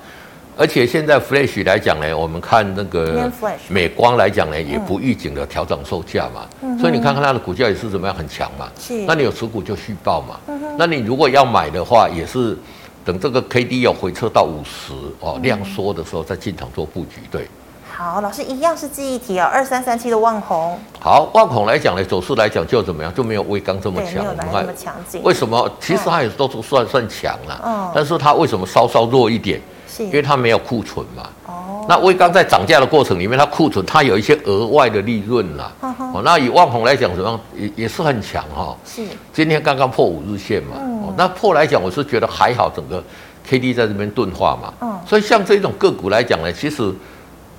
[0.59, 3.31] 而且现在 Flash 来讲呢，我们看那个
[3.69, 8.69] 美光来讲呢，也不预警的调整售价嘛，嗯、所以你看看它的股价也是怎么样很强嘛。
[8.77, 10.41] 是，那你有持股就续报嘛。
[10.49, 12.59] 嗯、那你如果要买的话，也是
[13.05, 17.21] 等这个 KD 有回撤到五十哦，量缩的时候再进场做布局。
[17.31, 17.49] 对，
[17.97, 20.77] 好，老师一样是记忆体哦，二三三七的旺红。
[20.99, 24.15] 好，旺红来讲呢，走势来讲就怎么样，就没有威刚这么强。
[24.15, 25.23] 没有那么强劲。
[25.23, 25.71] 为什么？
[25.79, 27.63] 其实它也都是算算强了。
[27.65, 27.93] 嗯。
[27.95, 29.61] 但是它为什么稍稍弱一点？
[29.99, 43.03] 因为它没有库存嘛，哦，那威刚在涨价的过程里面，它库存它有一些额外的利润啦，哦，那以万宏来讲，怎么样也也是很强哈，是，今天刚刚破五日线嘛，哦，那破来讲，我是觉得还好，整个
[43.49, 46.93] K D 在这边钝化嘛，嗯，所以像这种个股来讲呢，其实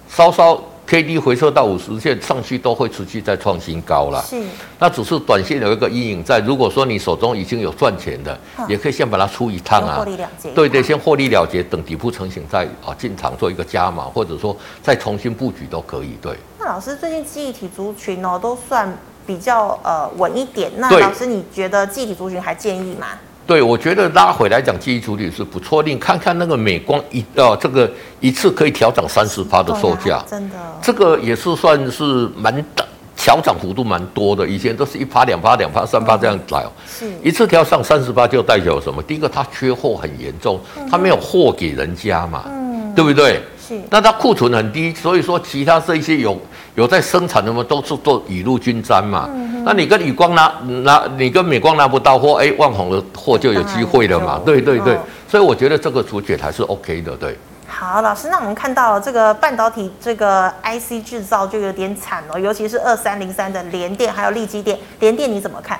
[0.07, 0.61] 稍稍。
[0.89, 4.41] K D 回撤到五十线上去都会持续再创新高了，是，
[4.79, 6.39] 那只是短线有一个阴影在。
[6.39, 8.35] 如果说你手中已经有赚钱的，
[8.67, 10.49] 也可以先把它出一趟啊，获利了结。
[10.49, 16.17] 对对，先获利了结，等底部成型再啊进场做一个加码，或者说再重新布局都可以。
[16.19, 16.35] 对。
[16.57, 18.91] 那老师最近记忆体族群哦都算
[19.27, 23.09] 比较呃稳一点，那老师你觉得记忆体族群还建议吗？
[23.49, 25.81] 对，我觉得拉回来讲，记忆处理是不错。
[25.81, 32.85] 你看看那个美光一哦，这个一次可以调涨三十趴的售价，啊，真的，这个也是算是蛮大，
[33.17, 34.47] 调涨幅度蛮多的。
[34.47, 39.01] 以前都是一趴、两趴、两趴、三趴这样来哦，是一次调上三十趴，就代表什么？
[39.01, 43.41] 第一个，它缺货很严重，它没有货给人家嘛，嗯，对不对？
[43.69, 46.35] 是，那它库存很低，所以说其他这些有
[46.73, 49.29] 有在生产的嘛，都是做雨露均沾嘛。
[49.31, 50.51] 嗯那你跟宇光拿
[50.83, 54.41] 拿，你跟美光拿不到货，哎，旺宏的货就有机会了嘛？
[54.43, 54.97] 对对对，
[55.27, 57.37] 所以我觉得这个主角还是 OK 的，对。
[57.67, 65.77] 好，老师，那我们看到这个半导体这个 IC 制造就有点惨了，尤其是二三零三的联电还有利基电，联电你怎么看？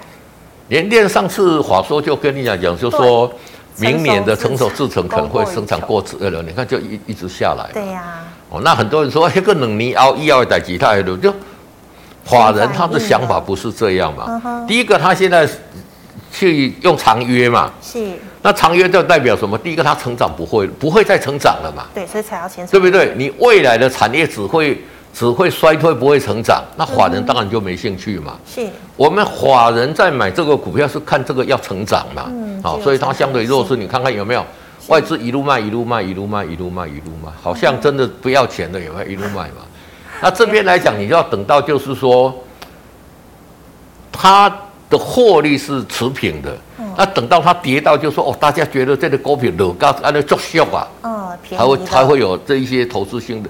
[0.67, 3.31] 联电上次华硕就跟你讲讲，就说
[3.77, 7.69] 明年的成熟制程可能会生产过热了，你看就一一直下来。
[7.73, 8.27] 对呀、啊。
[8.49, 11.33] 哦，那很多人说一个冷泥熬医药的其他的就。
[12.25, 14.63] 法人他的想法不是这样嘛？
[14.67, 15.49] 第一个，他现在
[16.31, 18.13] 去用长约嘛，是。
[18.43, 19.57] 那长约就代表什么？
[19.57, 21.85] 第一个，他成长不会不会再成长了嘛？
[21.91, 22.67] 对，所以才要签。
[22.67, 23.13] 对不对？
[23.17, 24.79] 你未来的产业只会
[25.13, 28.37] 只会衰退，不会成长，那法人当然就没兴趣嘛。
[28.45, 28.67] 是。
[28.95, 32.25] 我们法人在买这个股票是看这个要成长嘛？
[32.29, 32.61] 嗯。
[32.63, 34.45] 好，所以它相对弱势，你看看有没有
[34.87, 39.63] 外资一路卖一路卖一路卖一路卖一路卖，好像真的不要钱的有没有一路卖嘛？
[40.21, 42.33] 那这边来讲，你就要等到就是说，
[44.11, 44.49] 它
[44.89, 46.57] 的获利是持平的。
[46.97, 53.49] 那等到它跌到，就是说哦，大家觉得这个股票楼高按，那作秀啊，嗯，才会才会有这一些投资性的、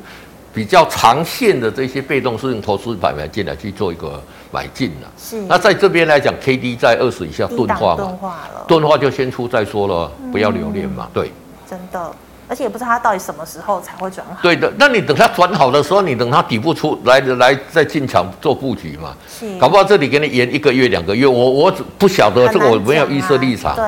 [0.60, 5.08] 比较长线的这些被动式投资买卖进来去做一个买进了。
[5.18, 5.40] 是。
[5.48, 11.32] 那在这边来讲，K D 在二十以下钝化嘛，钝化了，钝化就先出再说了，不要留恋嘛，对。
[11.66, 12.12] 真的。
[12.50, 14.36] 而且也不知道它到底什么时候才会转好。
[14.42, 19.16] 对的，那你等它转好的时候，你等它底部出来的来再进场做布局嘛。
[19.30, 19.58] 是。
[19.58, 23.78] 搞不好这里给你延一个月、两个月，我我不晓得、啊、这个我没有预设立场。
[23.78, 23.86] 对。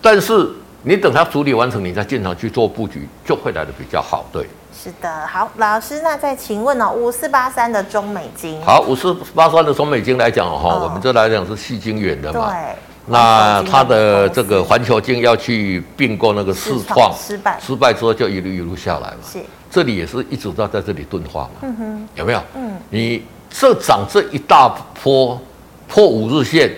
[0.00, 0.50] 但是
[0.82, 4.24] 你等它处理完成，你再进场去做布局，就会来的比较好。
[4.32, 4.46] 对。
[4.74, 8.60] 是的，好，老师，那再请问哦，五四八三的中美金。
[8.64, 12.50] 好，五四八三的中美金来讲哈、哦，我们这来讲是矽晶圆的嘛。
[12.50, 12.74] 对。
[13.06, 19.18] 那它的这个环球晶要去并购那个世创，失败，失败之后就一路一路下来嘛。
[19.24, 21.50] 是，这里也是一直都在这里钝化嘛。
[21.62, 22.42] 嗯哼，有没有？
[22.54, 24.68] 嗯，你这涨这一大
[25.02, 25.38] 波
[25.86, 26.72] 破五日线，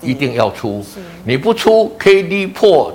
[0.00, 0.84] 一定要出。
[1.24, 2.92] 你不出，K D 破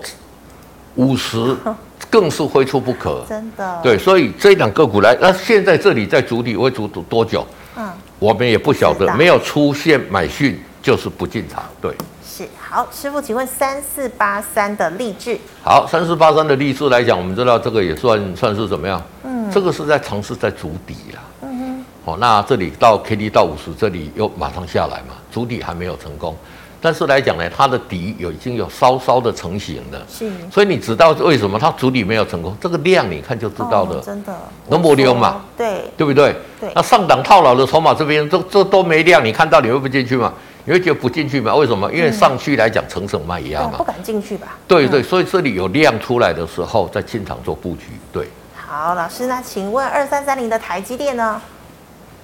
[0.95, 1.55] 五十，
[2.09, 3.23] 更是非出不可。
[3.27, 3.79] 真的。
[3.81, 7.45] 对，所以这两个股来，那现在这里在筑底会筑底多久？
[7.75, 7.89] 嗯，
[8.19, 11.63] 我们也不晓得，没有出现买讯就是不进场。
[11.81, 11.91] 对。
[12.25, 15.37] 是好，师傅，请问三四八三的力智。
[15.63, 18.99] 好，三四八三的力智来讲，我们知道这个也算算是怎么样？
[19.23, 21.21] 嗯，这个是在尝试在筑底啦。
[21.43, 21.85] 嗯哼。
[22.03, 26.35] 好，那这里到 K D 到五十，这里又马上下来嘛，筑底还没有成功，
[26.83, 30.05] 但是来讲呢，它的底有已经有稍稍的成型了。
[30.09, 30.29] 是。
[30.51, 32.53] 所以你知道为什么它主底没有成功？
[32.59, 33.95] 这个量你看就知道了。
[33.95, 34.35] 哦、真的。
[34.67, 35.41] 能不溜嘛？
[35.57, 35.85] 对。
[35.95, 36.35] 对不对？
[36.59, 36.69] 对。
[36.75, 40.33] 那上档套牢的筹码这边这这都没量，你看到你会不进去吗？
[40.65, 41.55] 你会觉得不进去吗？
[41.55, 41.89] 为什么？
[41.93, 44.57] 因为上去来讲，层层卖压嘛，不敢进去吧？
[44.67, 47.85] 对对，所以这里有量出来的时候，再进场做布局。
[48.11, 48.27] 对。
[48.55, 51.41] 好，老师，那请问二三三零的台积电呢？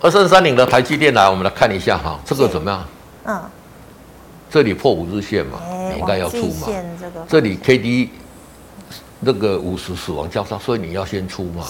[0.01, 2.85] 二三三零的台积电来，我们来看一下哈，这个怎么样？
[3.25, 3.41] 嗯，
[4.49, 5.59] 这里破五日线嘛，
[5.97, 6.67] 应该要出嘛。
[7.27, 8.09] 这里 K D
[9.19, 11.65] 那个五十死亡交叉，所以你要先出嘛。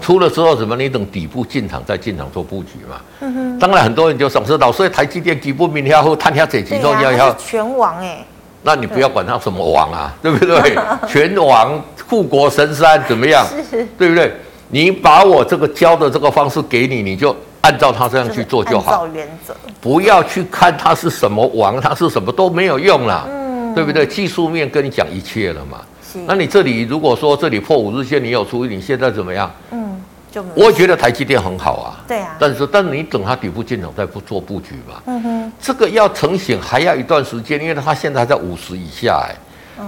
[0.00, 0.76] 出了之后什么？
[0.76, 3.00] 你等底部进场再进场做布局嘛。
[3.20, 3.58] 嗯。
[3.58, 8.24] 当然很多人就想知道，所以台积电底部明天要后探下这几周要要全网哎。
[8.62, 10.76] 那你不要管它什么王啊，对不对？
[11.08, 13.46] 全王护国神山怎么样？
[13.96, 14.32] 对不对？
[14.68, 18.92] 你把我这个教的这个方式给你，你就按照他这样去做就好。
[18.92, 19.54] 按照原则。
[19.80, 23.24] 不要去看他是什么王，他是什么都没有用啦。
[23.28, 23.74] 嗯。
[23.74, 24.04] 对不对？
[24.06, 25.80] 技术面跟你讲一切了嘛。
[26.26, 29.48] 那你这里如果说这里破五日线，你有出，你现在怎么样？
[29.70, 32.02] 嗯，就我也觉得台积电很好啊。
[32.08, 32.36] 对啊。
[32.40, 35.00] 但是，但是你等它底部进场再不做布局嘛。
[35.06, 35.52] 嗯哼。
[35.60, 39.36] 这个要成型还要一段时间，因为它现在还在五十以下哎。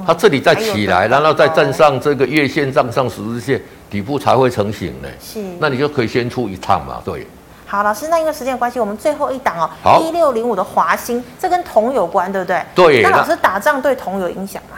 [0.07, 3.61] 它这里再起来，然后再站上这个月线，站上十日线，
[3.91, 5.09] 底部才会成型呢。
[5.21, 5.43] 是。
[5.59, 7.27] 那你就可以先出一趟嘛，对。
[7.73, 12.63] 好，老师，那因为时间关系，我们最后一档哦，好，一六零五的华兴，这跟铜有关，对不对？
[12.75, 13.03] 对。
[13.03, 14.77] 那老师打仗对铜有影响吗？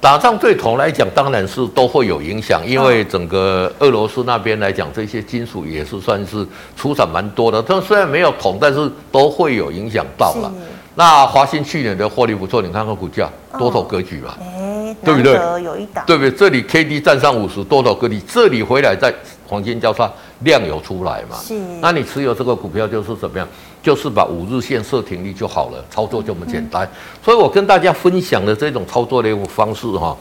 [0.00, 6.44] 打仗对铜来讲，当然是都会有影响，因为整个俄罗斯那边来讲，这些金属也是算是
[6.76, 7.62] 出产蛮多的。
[7.62, 10.52] 它虽然没有铜，但是都会有影响到了。
[10.96, 15.34] 那华兴去年的获利不错，你看看股价多头格局嘛，哎，对不对？
[15.62, 16.30] 有一档，对不对？
[16.32, 19.14] 这里 K D 站上五十多头格局，这里回来再
[19.52, 21.36] 黄金交叉量有出来嘛？
[21.46, 21.54] 是。
[21.82, 23.46] 那你持有这个股票就是怎么样？
[23.82, 26.88] 就是把五日线设停利就好了，操作就这么简单。
[27.20, 30.16] 所以我跟大家分享的这种操作的方式哈，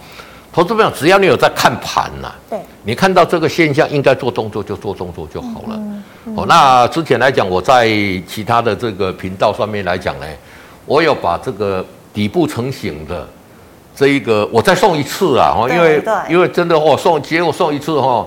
[0.52, 5.80] 投资朋友只要你有在看盘呐，对，你看到这个现象应该做动作就做动作就好了。
[6.36, 7.88] 哦，那之前来讲，我在
[8.28, 10.26] 其他的这个频道上面来讲呢，
[10.88, 13.28] 我有把这个底部成型的
[13.96, 18.26] 这一个，我再送一次啊，哈，因为因为真的哦，送结果送一次哈。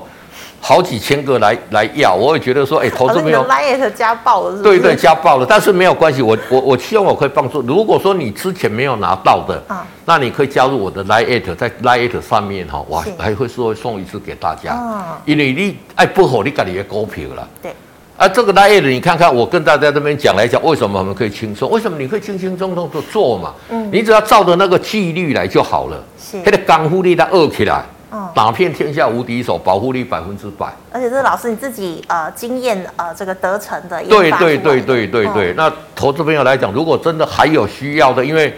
[0.67, 4.81] 好几千个来来要，我也觉得说，哎，投资没有 Lite 加爆了是不是？
[4.81, 7.61] 对对，加爆了，但是没有关系，我我我希望我可以帮助。
[7.61, 17.47] 如果说你之前没有拿到的，啊，那你可以加入我的 Lite，在 Lite 上面哈，我还会说送一次给大家，啊，因为你爱不好，你感觉也股票了。
[17.61, 17.71] 对，
[18.17, 21.71] 啊，这个 Lite 你看看，我跟大家这边讲来讲，为什么我们可以轻松？
[21.71, 23.53] 为什么你可以轻轻松松的做嘛？
[23.69, 26.03] 嗯，你只要照着那个纪律来就好了。
[26.19, 27.85] 是，那个刚护力它饿起来。
[28.35, 30.73] 打遍天下无敌手，保护力百分之百。
[30.93, 34.03] 而且这是老师你自己呃经验呃这个得成的。
[34.05, 35.51] 对对对对对对。
[35.51, 38.55] 哦、那投资朋友来讲，如果真的还有需要的，因为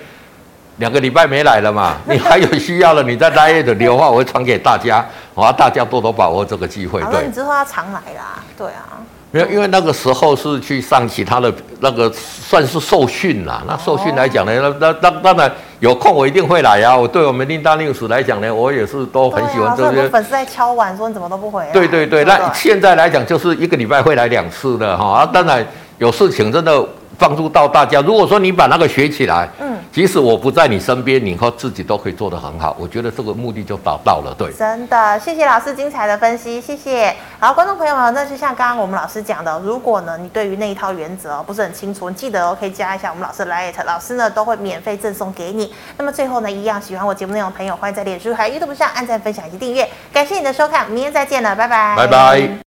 [0.76, 5.04] 两个礼拜没来了嘛， 你还有需要了，你在大业的留话，我会传给大家，
[5.34, 7.00] 我要，大家多多把握这个机会。
[7.10, 8.42] 对，你之后要常来啦。
[8.56, 9.00] 对啊。
[9.36, 13.62] 没有，因为那个时候是去上其他的那个算是受训啦。
[13.66, 16.96] 那受训来讲呢，那那那当然有空我一定会来啊。
[16.96, 20.08] 我对我们琳达 news 来讲呢，我也是都很喜欢这些。
[20.08, 21.70] 粉丝在敲碗说你怎么都不回来。
[21.72, 25.04] 对对对，那现在来讲就是一个礼拜会来两次的哈。
[25.04, 25.64] 啊，当然
[25.98, 26.86] 有事情真的。
[27.18, 27.98] 帮助到大家。
[28.02, 29.65] 如果说你把那个学起来，嗯，
[29.96, 32.76] 即使我不在你身边，你以后自己都可以做得很好。
[32.78, 34.34] 我觉得这个目的就达到了。
[34.36, 37.16] 对，真的，谢谢老师精彩的分析，谢谢。
[37.38, 45.72] 好，观众朋友们，那就像刚刚我们老师讲的，如果呢你对于那一套原则不是很清楚，你记得哦，可以加一下我们老师的 LINE，老师呢都会免费赠送给你。
[45.96, 49.88] 那么最后呢，一样喜欢我节目内容的朋友，欢迎在脸书还有 YouTube 上按赞、分享以及订阅。
[50.12, 52.65] 感谢你的收看，明天再见了，拜拜，拜拜。